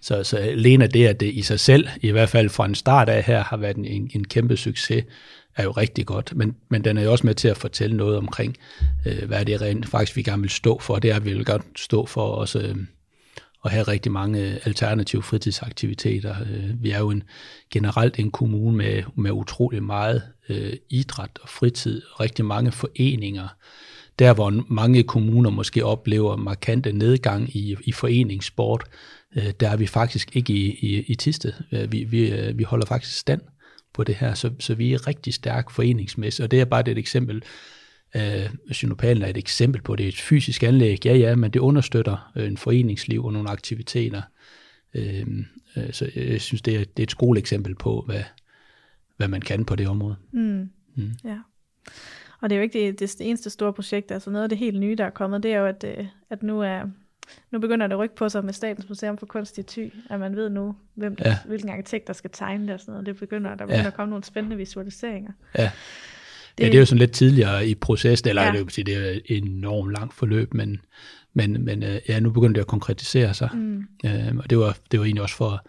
Så, 0.00 0.24
så 0.24 0.36
alene 0.36 0.86
det, 0.86 1.06
at 1.06 1.20
det 1.20 1.34
i 1.34 1.42
sig 1.42 1.60
selv, 1.60 1.88
i 2.00 2.10
hvert 2.10 2.28
fald 2.28 2.48
fra 2.48 2.64
en 2.64 2.74
start 2.74 3.08
af 3.08 3.22
her, 3.22 3.44
har 3.44 3.56
været 3.56 3.76
en, 3.76 4.10
en 4.14 4.24
kæmpe 4.24 4.56
succes, 4.56 5.04
er 5.56 5.62
jo 5.62 5.70
rigtig 5.70 6.06
godt. 6.06 6.36
Men, 6.36 6.56
men 6.68 6.84
den 6.84 6.98
er 6.98 7.02
jo 7.02 7.12
også 7.12 7.26
med 7.26 7.34
til 7.34 7.48
at 7.48 7.56
fortælle 7.56 7.96
noget 7.96 8.16
omkring, 8.16 8.56
øh, 9.06 9.28
hvad 9.28 9.44
det 9.44 9.60
rent 9.60 9.88
faktisk 9.88 10.16
vi 10.16 10.22
gerne 10.22 10.42
vil 10.42 10.50
stå 10.50 10.78
for. 10.78 10.98
Det 10.98 11.10
er, 11.10 11.16
at 11.16 11.24
vi 11.24 11.32
vil 11.32 11.44
godt 11.44 11.62
stå 11.76 12.06
for 12.06 12.22
også 12.22 12.58
øh, 12.58 12.76
at 13.64 13.70
have 13.70 13.82
rigtig 13.82 14.12
mange 14.12 14.40
øh, 14.40 14.56
alternative 14.64 15.22
fritidsaktiviteter. 15.22 16.36
Øh, 16.40 16.82
vi 16.82 16.90
er 16.90 16.98
jo 16.98 17.10
en, 17.10 17.22
generelt 17.70 18.18
en 18.18 18.30
kommune 18.30 18.76
med, 18.76 19.02
med 19.16 19.30
utrolig 19.30 19.82
meget 19.82 20.22
øh, 20.48 20.72
idræt 20.90 21.38
og 21.42 21.48
fritid, 21.48 22.02
rigtig 22.20 22.44
mange 22.44 22.72
foreninger, 22.72 23.48
der 24.18 24.34
hvor 24.34 24.72
mange 24.72 25.02
kommuner 25.02 25.50
måske 25.50 25.84
oplever 25.84 26.36
markante 26.36 26.92
nedgang 26.92 27.56
i, 27.56 27.76
i 27.84 27.92
foreningssport, 27.92 28.84
øh, 29.36 29.50
der 29.60 29.68
er 29.68 29.76
vi 29.76 29.86
faktisk 29.86 30.36
ikke 30.36 30.52
i, 30.52 30.70
i, 30.70 31.04
i 31.06 31.14
Tiste. 31.14 31.54
Øh, 31.72 31.92
vi, 31.92 32.04
vi, 32.04 32.52
vi 32.54 32.62
holder 32.62 32.86
faktisk 32.86 33.18
stand 33.18 33.40
på 33.94 34.04
det 34.04 34.14
her, 34.14 34.34
så, 34.34 34.50
så 34.58 34.74
vi 34.74 34.92
er 34.92 35.06
rigtig 35.06 35.34
stærk 35.34 35.70
foreningsmæssigt, 35.70 36.44
og 36.44 36.50
det 36.50 36.60
er 36.60 36.64
bare 36.64 36.90
et 36.90 36.98
eksempel. 36.98 37.42
Øh, 38.16 38.50
Synopalen 38.70 39.22
er 39.22 39.26
et 39.26 39.36
eksempel 39.36 39.82
på 39.82 39.96
det. 39.96 40.04
er 40.04 40.08
et 40.08 40.20
fysisk 40.20 40.62
anlæg, 40.62 41.06
ja 41.06 41.14
ja, 41.14 41.36
men 41.36 41.50
det 41.50 41.60
understøtter 41.60 42.32
øh, 42.36 42.46
en 42.46 42.56
foreningsliv 42.56 43.24
og 43.24 43.32
nogle 43.32 43.50
aktiviteter. 43.50 44.22
Øh, 44.94 45.26
øh, 45.76 45.92
så 45.92 46.10
jeg 46.16 46.40
synes, 46.40 46.62
det 46.62 46.74
er, 46.74 46.78
det 46.84 46.98
er 46.98 47.02
et 47.02 47.10
skoleeksempel 47.10 47.74
på, 47.74 48.02
hvad, 48.06 48.22
hvad 49.16 49.28
man 49.28 49.40
kan 49.40 49.64
på 49.64 49.76
det 49.76 49.88
område. 49.88 50.16
Mm. 50.32 50.70
Mm. 50.94 51.10
Ja. 51.24 51.38
Og 52.40 52.50
det 52.50 52.56
er 52.56 52.58
jo 52.58 52.62
ikke 52.62 52.86
det, 52.86 53.00
det, 53.00 53.16
eneste 53.20 53.50
store 53.50 53.72
projekt, 53.72 54.10
altså 54.10 54.30
noget 54.30 54.42
af 54.42 54.48
det 54.48 54.58
helt 54.58 54.80
nye, 54.80 54.96
der 54.96 55.04
er 55.04 55.10
kommet, 55.10 55.42
det 55.42 55.52
er 55.52 55.58
jo, 55.58 55.66
at, 55.66 55.84
øh, 55.84 56.06
at 56.30 56.42
nu 56.42 56.60
er 56.60 56.82
nu 57.50 57.58
begynder 57.58 57.86
det 57.86 57.94
at 57.94 57.98
rykke 57.98 58.16
på 58.16 58.28
sig 58.28 58.44
med 58.44 58.52
Statens 58.52 58.88
Museum 58.88 59.18
for 59.18 59.26
Kunst 59.26 59.58
i 59.58 59.62
Thy, 59.62 59.92
at 60.10 60.20
man 60.20 60.36
ved 60.36 60.50
nu, 60.50 60.76
hvem, 60.94 61.16
ja. 61.24 61.38
hvilken 61.46 61.70
arkitekt, 61.70 62.06
der 62.06 62.12
skal 62.12 62.30
tegne 62.32 62.66
det 62.66 62.74
og 62.74 62.80
sådan 62.80 62.92
noget. 62.92 63.06
Det 63.06 63.16
begynder, 63.16 63.50
der 63.50 63.66
begynder 63.66 63.80
ja. 63.80 63.86
at 63.86 63.94
komme 63.94 64.10
nogle 64.10 64.24
spændende 64.24 64.56
visualiseringer. 64.56 65.32
Ja. 65.58 65.70
Det, 66.58 66.64
ja, 66.64 66.68
det 66.68 66.74
er 66.74 66.78
jo 66.78 66.86
sådan 66.86 66.98
lidt 66.98 67.12
tidligere 67.12 67.68
i 67.68 67.74
processen, 67.74 68.28
eller 68.28 68.42
ja. 68.42 68.48
det, 68.48 68.56
er 68.56 68.60
jo, 68.60 68.66
det 68.66 68.88
er 68.96 69.20
et 69.24 69.44
enormt 69.44 69.92
langt 69.92 70.14
forløb, 70.14 70.54
men, 70.54 70.80
men, 71.34 71.64
men 71.64 71.82
øh, 71.82 72.00
ja, 72.08 72.20
nu 72.20 72.30
begynder 72.30 72.54
det 72.54 72.60
at 72.60 72.66
konkretisere 72.66 73.34
sig. 73.34 73.50
Mm. 73.54 73.84
Øh, 74.04 74.36
og 74.36 74.50
det 74.50 74.58
var, 74.58 74.76
det 74.90 75.00
var 75.00 75.06
egentlig 75.06 75.22
også 75.22 75.36
for, 75.36 75.66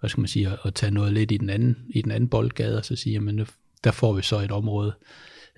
hvad 0.00 0.10
skal 0.10 0.20
man 0.20 0.28
sige, 0.28 0.48
at, 0.48 0.58
at 0.64 0.74
tage 0.74 0.90
noget 0.90 1.12
lidt 1.12 1.32
i 1.32 1.36
den 1.36 1.50
anden, 1.50 1.76
i 1.90 2.02
den 2.02 2.10
anden 2.10 2.28
boldgade, 2.28 2.78
og 2.78 2.84
så 2.84 2.96
sige, 2.96 3.12
jamen 3.12 3.46
der 3.84 3.90
får 3.90 4.12
vi 4.12 4.22
så 4.22 4.38
et 4.38 4.50
område 4.50 4.94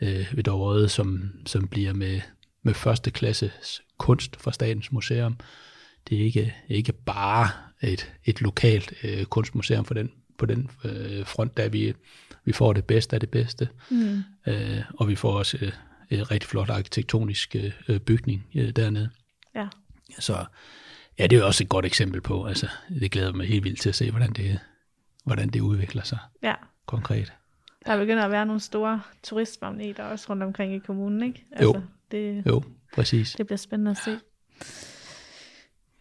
øh, 0.02 0.26
ved 0.32 0.44
Dovre, 0.44 0.88
som, 0.88 1.30
som 1.46 1.68
bliver 1.68 1.92
med, 1.92 2.20
med 2.62 2.74
første 2.74 3.10
klasses 3.10 3.82
kunst 3.98 4.36
fra 4.40 4.52
Statens 4.52 4.92
Museum. 4.92 5.36
Det 6.08 6.20
er 6.20 6.24
ikke, 6.24 6.54
ikke 6.68 6.92
bare 6.92 7.48
et, 7.82 8.12
et 8.24 8.40
lokalt 8.40 8.92
øh, 9.04 9.24
kunstmuseum 9.24 9.84
for 9.84 9.94
den, 9.94 10.10
på 10.40 10.46
den 10.46 10.70
øh, 10.84 11.26
front, 11.26 11.56
der 11.56 11.68
vi, 11.68 11.94
vi 12.44 12.52
får 12.52 12.72
det 12.72 12.84
bedste 12.84 13.16
af 13.16 13.20
det 13.20 13.30
bedste. 13.30 13.68
Mm. 13.90 14.22
Øh, 14.46 14.82
og 14.94 15.08
vi 15.08 15.14
får 15.14 15.32
også 15.38 15.58
øh, 15.60 15.72
et 16.10 16.30
rigtig 16.30 16.50
flot 16.50 16.70
arkitektonisk 16.70 17.56
øh, 17.88 18.00
bygning 18.00 18.46
øh, 18.54 18.70
dernede. 18.70 19.10
Ja. 19.54 19.68
Så 20.18 20.44
ja, 21.18 21.26
det 21.26 21.36
er 21.36 21.40
jo 21.40 21.46
også 21.46 21.64
et 21.64 21.68
godt 21.68 21.86
eksempel 21.86 22.20
på, 22.20 22.44
altså 22.44 22.68
det 22.88 23.10
glæder 23.10 23.32
mig 23.32 23.46
helt 23.46 23.64
vildt 23.64 23.80
til 23.80 23.88
at 23.88 23.94
se, 23.94 24.10
hvordan 24.10 24.32
det, 24.32 24.58
hvordan 25.24 25.48
det 25.48 25.60
udvikler 25.60 26.02
sig 26.02 26.18
ja. 26.42 26.54
konkret. 26.86 27.32
Der 27.86 27.98
begynder 27.98 28.24
at 28.24 28.30
være 28.30 28.46
nogle 28.46 28.60
store 28.60 29.00
turistmagneter 29.22 30.04
også 30.04 30.26
rundt 30.30 30.42
omkring 30.42 30.74
i 30.74 30.78
kommunen, 30.78 31.22
ikke? 31.22 31.46
Altså, 31.52 31.64
jo, 31.64 31.82
det, 32.10 32.46
jo, 32.46 32.62
præcis. 32.94 33.34
Det 33.38 33.46
bliver 33.46 33.58
spændende 33.58 33.90
at 33.90 33.96
se. 33.96 34.18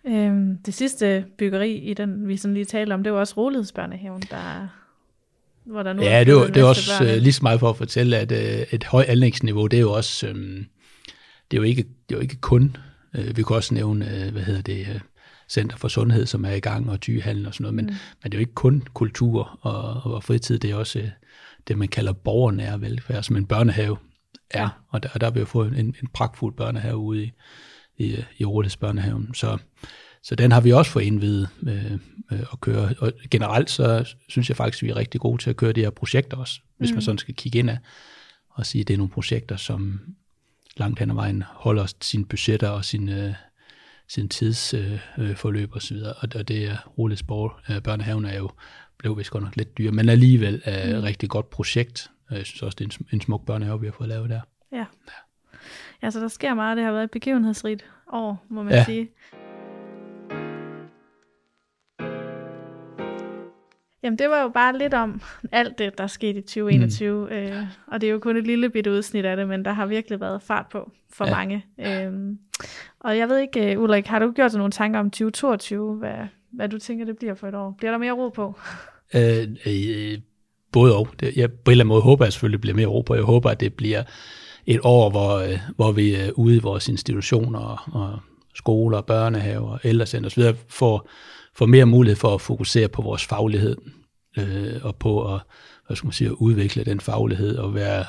Øhm, 0.10 0.58
det 0.58 0.74
sidste 0.74 1.26
byggeri, 1.38 1.76
i 1.76 1.94
den 1.94 2.28
vi 2.28 2.38
sådan 2.38 2.54
lige 2.54 2.66
talte 2.66 2.94
om, 2.94 3.04
det 3.04 3.14
var 3.14 3.20
også 3.20 3.34
Rolighedsbørnehaven, 3.38 4.22
der 4.22 4.68
hvor 5.66 5.84
der 5.84 5.94
nu 5.94 6.02
ja, 6.02 6.24
det 6.24 6.34
er, 6.34 6.48
det 6.48 6.58
er 6.58 6.64
også 6.64 6.92
børn. 7.00 7.08
Øh, 7.08 7.18
lige 7.18 7.34
så 7.34 7.40
meget 7.44 7.60
for 7.60 7.70
at 7.70 7.78
fortælle, 7.78 8.18
at 8.18 8.32
uh, 8.32 8.74
et 8.74 8.84
højt 8.84 9.08
anlægsniveau, 9.08 9.68
det 9.68 9.78
er 9.78 9.82
jo 9.82 9.92
også, 9.92 10.30
um, 10.30 10.66
det 11.52 11.58
er 11.58 11.62
jo 11.62 11.64
ikke, 11.64 11.84
det 11.84 12.16
er 12.16 12.20
jo 12.20 12.22
ikke 12.22 12.36
kun, 12.36 12.78
uh, 13.18 13.38
vi 13.38 13.44
kan 13.44 13.56
også 13.56 13.74
nævne, 13.74 14.06
uh, 14.06 14.34
hvad 14.34 14.42
hedder 14.42 14.62
det, 14.62 14.88
uh, 14.96 15.02
Center 15.50 15.78
for 15.78 15.88
Sundhed, 15.88 16.26
som 16.26 16.46
er 16.46 16.52
i 16.52 16.60
gang, 16.60 16.90
og 16.90 17.02
tygehallen 17.02 17.46
og 17.46 17.54
sådan 17.54 17.64
noget, 17.64 17.76
men, 17.76 17.86
mm. 17.86 17.92
men 18.24 18.32
det 18.32 18.34
er 18.34 18.40
jo 18.40 18.42
ikke 18.42 18.54
kun 18.54 18.84
kultur 18.94 19.60
og, 19.62 20.14
og 20.14 20.24
fritid, 20.24 20.60
det 20.60 20.72
er 20.72 20.76
også 20.76 21.00
uh, 21.00 21.06
det, 21.68 21.78
man 21.78 21.88
kalder 21.88 22.14
borgernære 22.14 22.82
velfærd, 22.82 23.24
som 23.24 23.36
en 23.36 23.46
børnehave 23.46 23.98
er, 24.52 24.62
ja. 24.62 24.70
og 24.90 25.04
der, 25.04 25.10
og 25.14 25.22
der 25.22 25.28
har 25.28 25.32
vi 25.32 25.40
jo 25.40 25.46
fået 25.46 25.80
en, 25.80 25.96
en 26.02 26.08
pragtfuld 26.14 26.54
børnehave 26.54 26.98
ude 26.98 27.24
i, 27.24 27.32
i, 28.00 28.26
i 28.38 28.44
børnehaven. 28.80 29.34
Så, 29.34 29.58
så 30.24 30.36
den 30.36 30.52
har 30.52 30.62
vi 30.62 30.72
også 30.72 30.92
fået 30.92 31.04
indvidet 31.04 31.50
øh, 31.64 31.94
øh, 32.32 32.40
at 32.54 32.62
køre. 32.62 32.94
Og 33.00 33.14
generelt 33.32 33.70
så 33.70 34.14
synes 34.30 34.50
jeg 34.50 34.58
faktisk, 34.58 34.84
at 34.84 34.88
vi 34.88 34.92
er 34.92 34.96
rigtig 34.96 35.22
gode 35.22 35.42
til 35.42 35.50
at 35.50 35.58
køre 35.58 35.72
de 35.72 35.82
her 35.82 35.90
projekter 35.90 36.38
også, 36.38 36.60
hvis 36.78 36.90
mm. 36.90 36.96
man 36.96 37.02
sådan 37.02 37.18
skal 37.18 37.36
kigge 37.36 37.60
ind 37.60 37.70
af 37.70 37.78
og 38.50 38.66
sige, 38.66 38.82
at 38.82 38.88
det 38.88 38.94
er 38.94 38.98
nogle 38.98 39.12
projekter, 39.12 39.56
som 39.56 40.00
langt 40.78 41.00
hen 41.00 41.10
ad 41.10 41.16
vejen 41.16 41.44
holder 41.48 41.94
sine 42.02 42.26
budgetter 42.26 42.70
og 42.70 42.86
sin, 42.86 43.10
øh, 43.10 43.34
sin 44.08 44.30
tidsforløb 44.30 45.70
øh, 45.70 45.76
osv. 45.76 45.98
Og, 45.98 46.30
og, 46.36 46.48
det 46.48 46.66
er 46.66 46.78
Rolesborg 46.98 47.52
øh, 47.70 47.82
børnehaven 47.82 48.26
er 48.26 48.38
jo 48.38 48.52
blev 48.98 49.18
vist 49.18 49.32
godt 49.32 49.44
nok 49.44 49.56
lidt 49.56 49.78
dyr, 49.78 49.92
men 49.92 50.10
alligevel 50.10 50.62
er 50.66 50.90
et 50.90 50.96
mm. 50.96 51.02
rigtig 51.02 51.30
godt 51.30 51.50
projekt. 51.50 52.12
Jeg 52.32 52.46
synes 52.46 52.62
også, 52.62 52.76
det 52.80 52.94
er 52.94 52.98
en, 53.00 53.08
en 53.14 53.22
smuk 53.22 53.46
børnehave, 53.46 53.80
vi 53.80 53.88
har 53.88 53.94
fået 53.98 54.10
lavet 54.10 54.30
der. 54.30 54.42
Ja. 56.02 56.06
ja. 56.06 56.08
Ja, 56.08 56.12
så 56.12 56.20
der 56.20 56.28
sker 56.28 56.54
meget. 56.54 56.78
Det 56.78 56.86
har 56.86 56.92
været 56.92 57.04
et 57.04 57.12
begivenhedsrigt 57.12 57.86
år, 58.14 58.46
må 58.50 58.64
man 58.64 58.74
ja. 58.74 58.86
sige. 58.86 59.10
Jamen, 64.04 64.20
det 64.20 64.30
var 64.30 64.42
jo 64.42 64.50
bare 64.50 64.78
lidt 64.78 64.94
om 64.94 65.22
alt 65.52 65.78
det, 65.78 65.98
der 65.98 66.08
skete 66.08 66.40
i 66.40 66.42
2021. 66.42 67.26
Mm. 67.26 67.36
Øh, 67.36 67.64
og 67.88 68.02
det 68.02 68.08
er 68.08 68.12
jo 68.12 68.20
kun 68.20 68.38
et 68.38 68.48
lille 68.48 68.70
bitte 68.70 68.92
udsnit 68.92 69.26
af 69.26 69.38
det, 69.38 69.48
men 69.48 69.66
der 69.66 69.72
har 69.72 69.86
virkelig 69.86 70.20
været 70.20 70.42
fart 70.42 70.66
på 70.72 70.92
for 71.14 71.26
ja. 71.26 71.32
mange. 71.32 71.66
Øhm, 71.80 72.40
og 73.00 73.18
jeg 73.18 73.30
ved 73.30 73.38
ikke, 73.38 73.72
øh, 73.72 73.82
Ulrik, 73.82 74.08
har 74.08 74.20
du 74.20 74.32
gjort 74.32 74.52
dig 74.52 74.58
nogle 74.58 74.72
tanker 74.72 75.00
om 75.00 75.12
2022? 75.12 75.96
Hvad, 75.96 76.16
hvad 76.52 76.70
du 76.70 76.80
tænker, 76.80 77.06
det 77.06 77.18
bliver 77.18 77.34
for 77.34 77.48
et 77.48 77.56
år? 77.56 77.76
Bliver 77.78 77.92
der 77.92 77.98
mere 77.98 78.12
ro 78.12 78.30
på? 78.30 78.60
Øh, 79.16 79.48
øh, 79.66 80.20
både 80.72 80.98
og. 80.98 81.08
Jeg, 81.36 81.52
på 81.52 81.72
en 81.72 81.72
eller 81.72 81.84
anden 81.84 81.88
måde 81.88 82.02
håber 82.02 82.26
jeg 82.26 82.34
selvfølgelig, 82.34 82.58
at 82.58 82.58
det 82.58 82.62
bliver 82.62 82.76
mere 82.76 82.96
ro 82.96 83.02
på. 83.02 83.16
Jeg 83.16 83.24
håber, 83.24 83.50
at 83.50 83.60
det 83.60 83.74
bliver 83.74 84.04
et 84.70 84.80
år, 84.84 85.10
hvor, 85.10 85.36
øh, 85.36 85.60
hvor 85.76 85.92
vi 85.92 86.16
er 86.16 86.32
ude 86.32 86.56
i 86.56 86.60
vores 86.60 86.88
institutioner 86.88 87.90
og 87.94 88.20
skoler, 88.56 89.02
børnehaver, 89.02 89.78
ældrecenter 89.84 90.30
osv. 90.30 90.44
får, 90.68 91.10
får 91.56 91.66
mere 91.66 91.86
mulighed 91.86 92.16
for 92.16 92.34
at 92.34 92.42
fokusere 92.42 92.88
på 92.88 93.02
vores 93.02 93.26
faglighed 93.26 93.78
øh, 94.38 94.74
og 94.84 94.96
på 94.96 95.34
at, 95.34 95.42
hvad 95.88 95.98
skal 95.98 96.08
man 96.08 96.14
sige, 96.14 96.28
at 96.28 96.36
udvikle 96.40 96.84
den 96.84 97.00
faglighed 97.00 97.58
og 97.58 97.76
være 97.76 98.06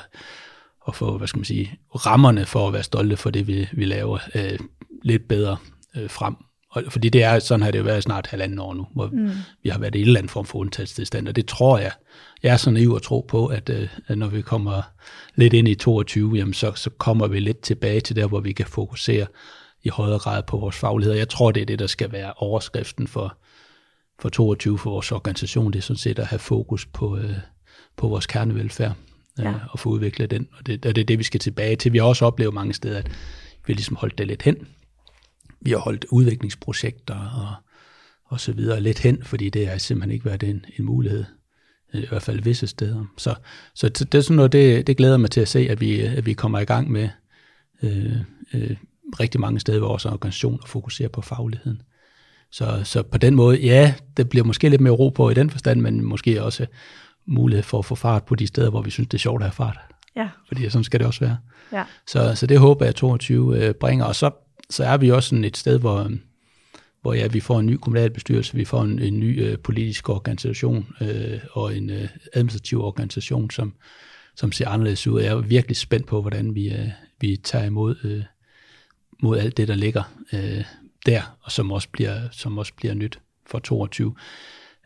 og 0.81 0.95
få, 0.95 1.17
hvad 1.17 1.27
skal 1.27 1.39
man 1.39 1.45
sige, 1.45 1.79
rammerne 1.95 2.45
for 2.45 2.67
at 2.67 2.73
være 2.73 2.83
stolte 2.83 3.17
for 3.17 3.29
det, 3.29 3.47
vi, 3.47 3.67
vi 3.73 3.85
laver 3.85 4.19
øh, 4.35 4.59
lidt 5.03 5.27
bedre 5.27 5.57
øh, 5.97 6.09
frem. 6.09 6.35
Og, 6.71 6.83
fordi 6.89 7.09
det 7.09 7.23
er, 7.23 7.39
sådan 7.39 7.61
har 7.61 7.71
det 7.71 7.79
jo 7.79 7.83
været 7.83 8.03
snart 8.03 8.27
halvanden 8.27 8.59
år 8.59 8.73
nu, 8.73 8.87
hvor 8.93 9.07
mm. 9.07 9.31
vi 9.63 9.69
har 9.69 9.79
været 9.79 9.95
i 9.95 10.01
en 10.01 10.07
eller 10.07 10.19
anden 10.19 10.29
form 10.29 10.45
for 10.45 10.59
undtagelsestilstand, 10.59 11.27
og 11.27 11.35
det 11.35 11.45
tror 11.45 11.77
jeg, 11.79 11.91
jeg 12.43 12.53
er 12.53 12.57
så 12.57 12.71
naiv 12.71 12.93
at 12.95 13.01
tro 13.01 13.25
på, 13.27 13.47
at, 13.47 13.69
øh, 13.69 13.87
at 14.07 14.17
når 14.17 14.27
vi 14.27 14.41
kommer 14.41 14.81
lidt 15.35 15.53
ind 15.53 15.67
i 15.67 15.75
22, 15.75 16.35
jamen 16.35 16.53
så, 16.53 16.71
så 16.75 16.89
kommer 16.89 17.27
vi 17.27 17.39
lidt 17.39 17.61
tilbage 17.61 17.99
til 17.99 18.15
der, 18.15 18.27
hvor 18.27 18.39
vi 18.39 18.51
kan 18.51 18.65
fokusere 18.65 19.25
i 19.83 19.89
højere 19.89 20.19
grad 20.19 20.43
på 20.43 20.57
vores 20.57 20.75
faglighed. 20.75 21.15
Jeg 21.15 21.29
tror, 21.29 21.51
det 21.51 21.61
er 21.61 21.65
det, 21.65 21.79
der 21.79 21.87
skal 21.87 22.11
være 22.11 22.33
overskriften 22.37 23.07
for, 23.07 23.37
for 24.19 24.29
22 24.29 24.77
for 24.77 24.89
vores 24.89 25.11
organisation. 25.11 25.73
Det 25.73 25.79
er 25.79 25.83
sådan 25.83 25.97
set 25.97 26.19
at 26.19 26.27
have 26.27 26.39
fokus 26.39 26.85
på, 26.85 27.17
øh, 27.17 27.35
på 27.97 28.07
vores 28.07 28.27
kernevelfærd 28.27 28.93
øh, 29.39 29.45
ja. 29.45 29.53
og 29.69 29.79
få 29.79 29.89
udviklet 29.89 30.31
den. 30.31 30.47
Og 30.57 30.65
det, 30.65 30.85
og 30.85 30.95
det 30.95 31.01
er 31.01 31.05
det, 31.05 31.19
vi 31.19 31.23
skal 31.23 31.39
tilbage 31.39 31.75
til. 31.75 31.93
Vi 31.93 31.97
har 31.97 32.05
også 32.05 32.25
oplevet 32.25 32.53
mange 32.53 32.73
steder, 32.73 32.97
at 32.97 33.11
vi 33.67 33.73
ligesom 33.73 33.95
holdt 33.95 34.17
det 34.17 34.27
lidt 34.27 34.43
hen. 34.43 34.67
Vi 35.61 35.71
har 35.71 35.77
holdt 35.77 36.05
udviklingsprojekter 36.09 37.15
og, 37.15 37.55
og 38.25 38.39
så 38.39 38.51
videre 38.51 38.81
lidt 38.81 38.99
hen, 38.99 39.23
fordi 39.23 39.49
det 39.49 39.67
har 39.67 39.77
simpelthen 39.77 40.11
ikke 40.11 40.25
været 40.25 40.43
en, 40.43 40.65
en 40.79 40.85
mulighed 40.85 41.25
i 41.93 42.05
hvert 42.09 42.21
fald 42.21 42.41
visse 42.41 42.67
steder. 42.67 43.05
Så, 43.17 43.35
så 43.75 43.89
det 43.89 44.15
er 44.15 44.21
sådan 44.21 44.35
noget, 44.35 44.51
det, 44.51 44.87
det 44.87 44.97
glæder 44.97 45.17
mig 45.17 45.31
til 45.31 45.41
at 45.41 45.47
se, 45.47 45.59
at 45.69 45.81
vi, 45.81 46.01
at 46.01 46.25
vi 46.25 46.33
kommer 46.33 46.59
i 46.59 46.65
gang 46.65 46.91
med 46.91 47.09
øh, 47.83 48.15
øh, 48.53 48.75
rigtig 49.19 49.41
mange 49.41 49.59
steder 49.59 49.77
i 49.77 49.81
vores 49.81 50.05
organisation 50.05 50.59
og 50.61 50.69
fokusere 50.69 51.09
på 51.09 51.21
fagligheden. 51.21 51.81
Så, 52.51 52.81
så 52.83 53.03
på 53.03 53.17
den 53.17 53.35
måde, 53.35 53.57
ja, 53.57 53.93
det 54.17 54.29
bliver 54.29 54.45
måske 54.45 54.69
lidt 54.69 54.81
mere 54.81 54.93
ro 54.93 55.09
på 55.09 55.29
i 55.29 55.33
den 55.33 55.49
forstand, 55.49 55.81
men 55.81 56.05
måske 56.05 56.43
også 56.43 56.65
mulighed 57.25 57.63
for 57.63 57.79
at 57.79 57.85
få 57.85 57.95
fart 57.95 58.23
på 58.23 58.35
de 58.35 58.47
steder, 58.47 58.69
hvor 58.69 58.81
vi 58.81 58.89
synes, 58.89 59.07
det 59.07 59.17
er 59.17 59.19
sjovt 59.19 59.41
at 59.41 59.45
have 59.45 59.53
fart. 59.53 59.77
Ja. 60.15 60.29
Fordi 60.47 60.69
sådan 60.69 60.83
skal 60.83 60.99
det 60.99 61.07
også 61.07 61.19
være. 61.19 61.37
Ja. 61.73 61.83
Så, 62.07 62.35
så 62.35 62.47
det 62.47 62.59
håber 62.59 62.85
jeg, 62.85 62.89
at 62.89 62.95
22 62.95 63.65
øh, 63.65 63.73
bringer. 63.73 64.05
Og 64.05 64.15
så, 64.15 64.31
så 64.71 64.83
er 64.83 64.97
vi 64.97 65.11
også 65.11 65.29
sådan 65.29 65.45
et 65.45 65.57
sted, 65.57 65.79
hvor, 65.79 66.11
hvor 67.01 67.13
ja, 67.13 67.27
vi 67.27 67.39
får 67.39 67.59
en 67.59 67.65
ny 67.65 67.75
kommunalbestyrelse, 67.75 68.55
vi 68.55 68.65
får 68.65 68.81
en, 68.81 68.99
en 68.99 69.19
ny 69.19 69.43
øh, 69.43 69.59
politisk 69.59 70.09
organisation 70.09 70.95
øh, 71.01 71.39
og 71.51 71.77
en 71.77 71.89
øh, 71.89 72.07
administrativ 72.33 72.81
organisation, 72.81 73.51
som, 73.51 73.73
som 74.35 74.51
ser 74.51 74.69
anderledes 74.69 75.07
ud. 75.07 75.21
Jeg 75.21 75.31
er 75.31 75.41
virkelig 75.41 75.77
spændt 75.77 76.07
på, 76.07 76.21
hvordan 76.21 76.55
vi, 76.55 76.73
øh, 76.73 76.87
vi 77.19 77.37
tager 77.43 77.65
imod 77.65 77.95
øh, 78.03 78.23
mod 79.23 79.37
alt 79.37 79.57
det, 79.57 79.67
der 79.67 79.75
ligger 79.75 80.03
øh, 80.33 80.63
der, 81.05 81.37
og 81.41 81.51
som 81.51 81.71
også 81.71 81.89
bliver, 81.91 82.21
som 82.31 82.57
også 82.57 82.73
bliver 82.73 82.93
nyt 82.93 83.19
for 83.47 83.59
22. 83.59 84.15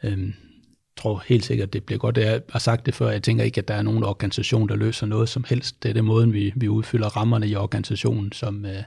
Øhm, 0.03 0.25
jeg 0.25 1.01
tror 1.01 1.23
helt 1.27 1.45
sikkert, 1.45 1.73
det 1.73 1.83
bliver 1.83 1.99
godt. 1.99 2.17
Jeg 2.17 2.41
har 2.49 2.59
sagt 2.59 2.85
det 2.85 2.95
før, 2.95 3.09
jeg 3.09 3.23
tænker 3.23 3.43
ikke, 3.43 3.61
at 3.61 3.67
der 3.67 3.73
er 3.73 3.81
nogen 3.81 4.03
organisation, 4.03 4.69
der 4.69 4.75
løser 4.75 5.05
noget 5.05 5.29
som 5.29 5.45
helst. 5.49 5.83
Det 5.83 5.89
er 5.89 5.93
den 5.93 6.05
måde, 6.05 6.31
vi, 6.31 6.53
vi 6.55 6.67
udfylder 6.67 7.07
rammerne 7.07 7.47
i 7.47 7.55
organisationen, 7.55 8.31
som, 8.31 8.65
øh, 8.65 8.83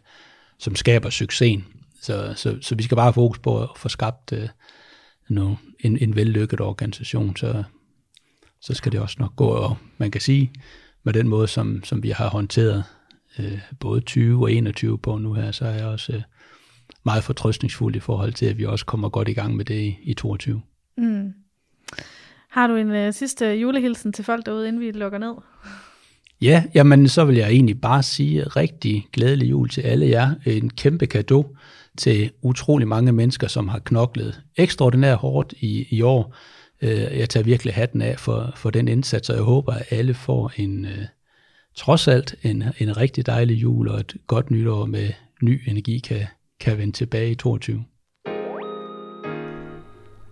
som 0.59 0.77
skaber 0.77 1.11
succesen. 1.11 1.65
Så, 2.01 2.33
så, 2.37 2.59
så 2.61 2.75
vi 2.75 2.83
skal 2.83 2.95
bare 2.95 3.05
have 3.05 3.13
fokus 3.13 3.39
på 3.39 3.63
at 3.63 3.69
få 3.77 3.89
skabt 3.89 4.33
øh, 4.33 4.49
no, 5.29 5.55
en, 5.81 5.99
en 5.99 6.17
vellykket 6.17 6.61
organisation, 6.61 7.37
så, 7.37 7.63
så 8.61 8.75
skal 8.75 8.93
det 8.93 9.01
også 9.01 9.17
nok 9.19 9.37
gå. 9.37 9.47
Og 9.47 9.77
man 9.99 10.11
kan 10.11 10.21
sige, 10.21 10.53
med 11.03 11.13
den 11.13 11.29
måde, 11.29 11.49
som, 11.49 11.85
som 11.85 12.03
vi 12.03 12.11
har 12.11 12.29
håndteret 12.29 12.85
øh, 13.39 13.59
både 13.81 14.01
20 14.01 14.45
og 14.45 14.53
21 14.53 14.99
på 14.99 15.19
nu 15.19 15.33
her, 15.33 15.53
så 15.53 15.67
er 15.67 15.75
jeg 15.75 15.87
også 15.87 16.13
øh, 16.13 16.23
meget 17.05 17.25
fortrøstningsfuld 17.25 17.97
i 17.97 18.01
forhold 18.01 18.33
til, 18.33 18.47
at 18.47 18.59
vi 18.59 18.65
også 18.65 18.87
kommer 18.87 19.09
godt 19.09 19.29
i 19.29 19.33
gang 19.33 19.57
med 19.57 19.65
det 19.65 19.81
i, 19.81 19.99
i 20.03 20.15
22. 20.15 20.63
Mm. 20.97 21.33
Har 22.49 22.67
du 22.67 22.77
en 22.77 22.91
øh, 22.91 23.13
sidste 23.13 23.47
julehilsen 23.47 24.13
til 24.13 24.25
folk 24.25 24.47
derude, 24.47 24.69
inden 24.69 24.81
vi 24.81 24.91
lukker 24.91 25.19
ned? 25.19 25.35
Ja, 26.43 26.65
jamen 26.75 27.09
så 27.09 27.25
vil 27.25 27.37
jeg 27.37 27.51
egentlig 27.51 27.81
bare 27.81 28.03
sige 28.03 28.43
rigtig 28.43 29.07
glædelig 29.13 29.51
jul 29.51 29.69
til 29.69 29.81
alle 29.81 30.09
jer. 30.09 30.35
En 30.47 30.71
kæmpe 30.71 31.07
gave 31.07 31.45
til 31.99 32.31
utrolig 32.43 32.89
mange 32.89 33.13
mennesker, 33.13 33.49
som 33.49 33.69
har 33.69 33.79
knoklet 33.79 34.41
ekstraordinært 34.57 35.19
hårdt 35.19 35.55
i, 35.61 35.87
i 35.91 36.03
år. 36.03 36.35
Øh, 36.83 37.19
jeg 37.19 37.29
tager 37.29 37.45
virkelig 37.45 37.75
hatten 37.75 38.03
af 38.03 38.19
for, 38.19 38.53
for 38.57 38.71
den 38.71 38.89
indsats, 38.89 39.31
og 39.31 39.37
jeg 39.37 39.45
håber, 39.45 39.73
at 39.73 39.87
alle 39.91 40.15
får 40.15 40.53
en, 40.57 40.85
øh, 40.85 41.05
trods 41.77 42.09
alt 42.09 42.35
en, 42.43 42.65
en 42.79 42.97
rigtig 42.97 43.27
dejlig 43.27 43.55
jul 43.55 43.89
og 43.89 44.01
et 44.01 44.17
godt 44.27 44.51
nytår 44.51 44.87
med 44.87 45.09
ny 45.43 45.61
energi 45.67 45.99
kan, 45.99 46.27
kan 46.61 46.79
vende 46.79 46.93
tilbage 46.93 47.31
i 47.31 47.35
22. 47.35 47.85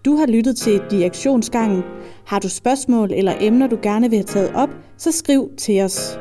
Du 0.04 0.16
har 0.16 0.26
lyttet 0.26 0.56
til 0.56 0.80
Direktionsgangen. 0.90 1.82
Har 2.26 2.38
du 2.38 2.48
spørgsmål 2.48 3.12
eller 3.12 3.34
emner, 3.40 3.66
du 3.66 3.78
gerne 3.82 4.10
vil 4.10 4.18
have 4.18 4.24
taget 4.24 4.54
op, 4.54 4.68
så 4.96 5.12
skriv 5.12 5.50
til 5.58 5.82
os. 5.82 6.18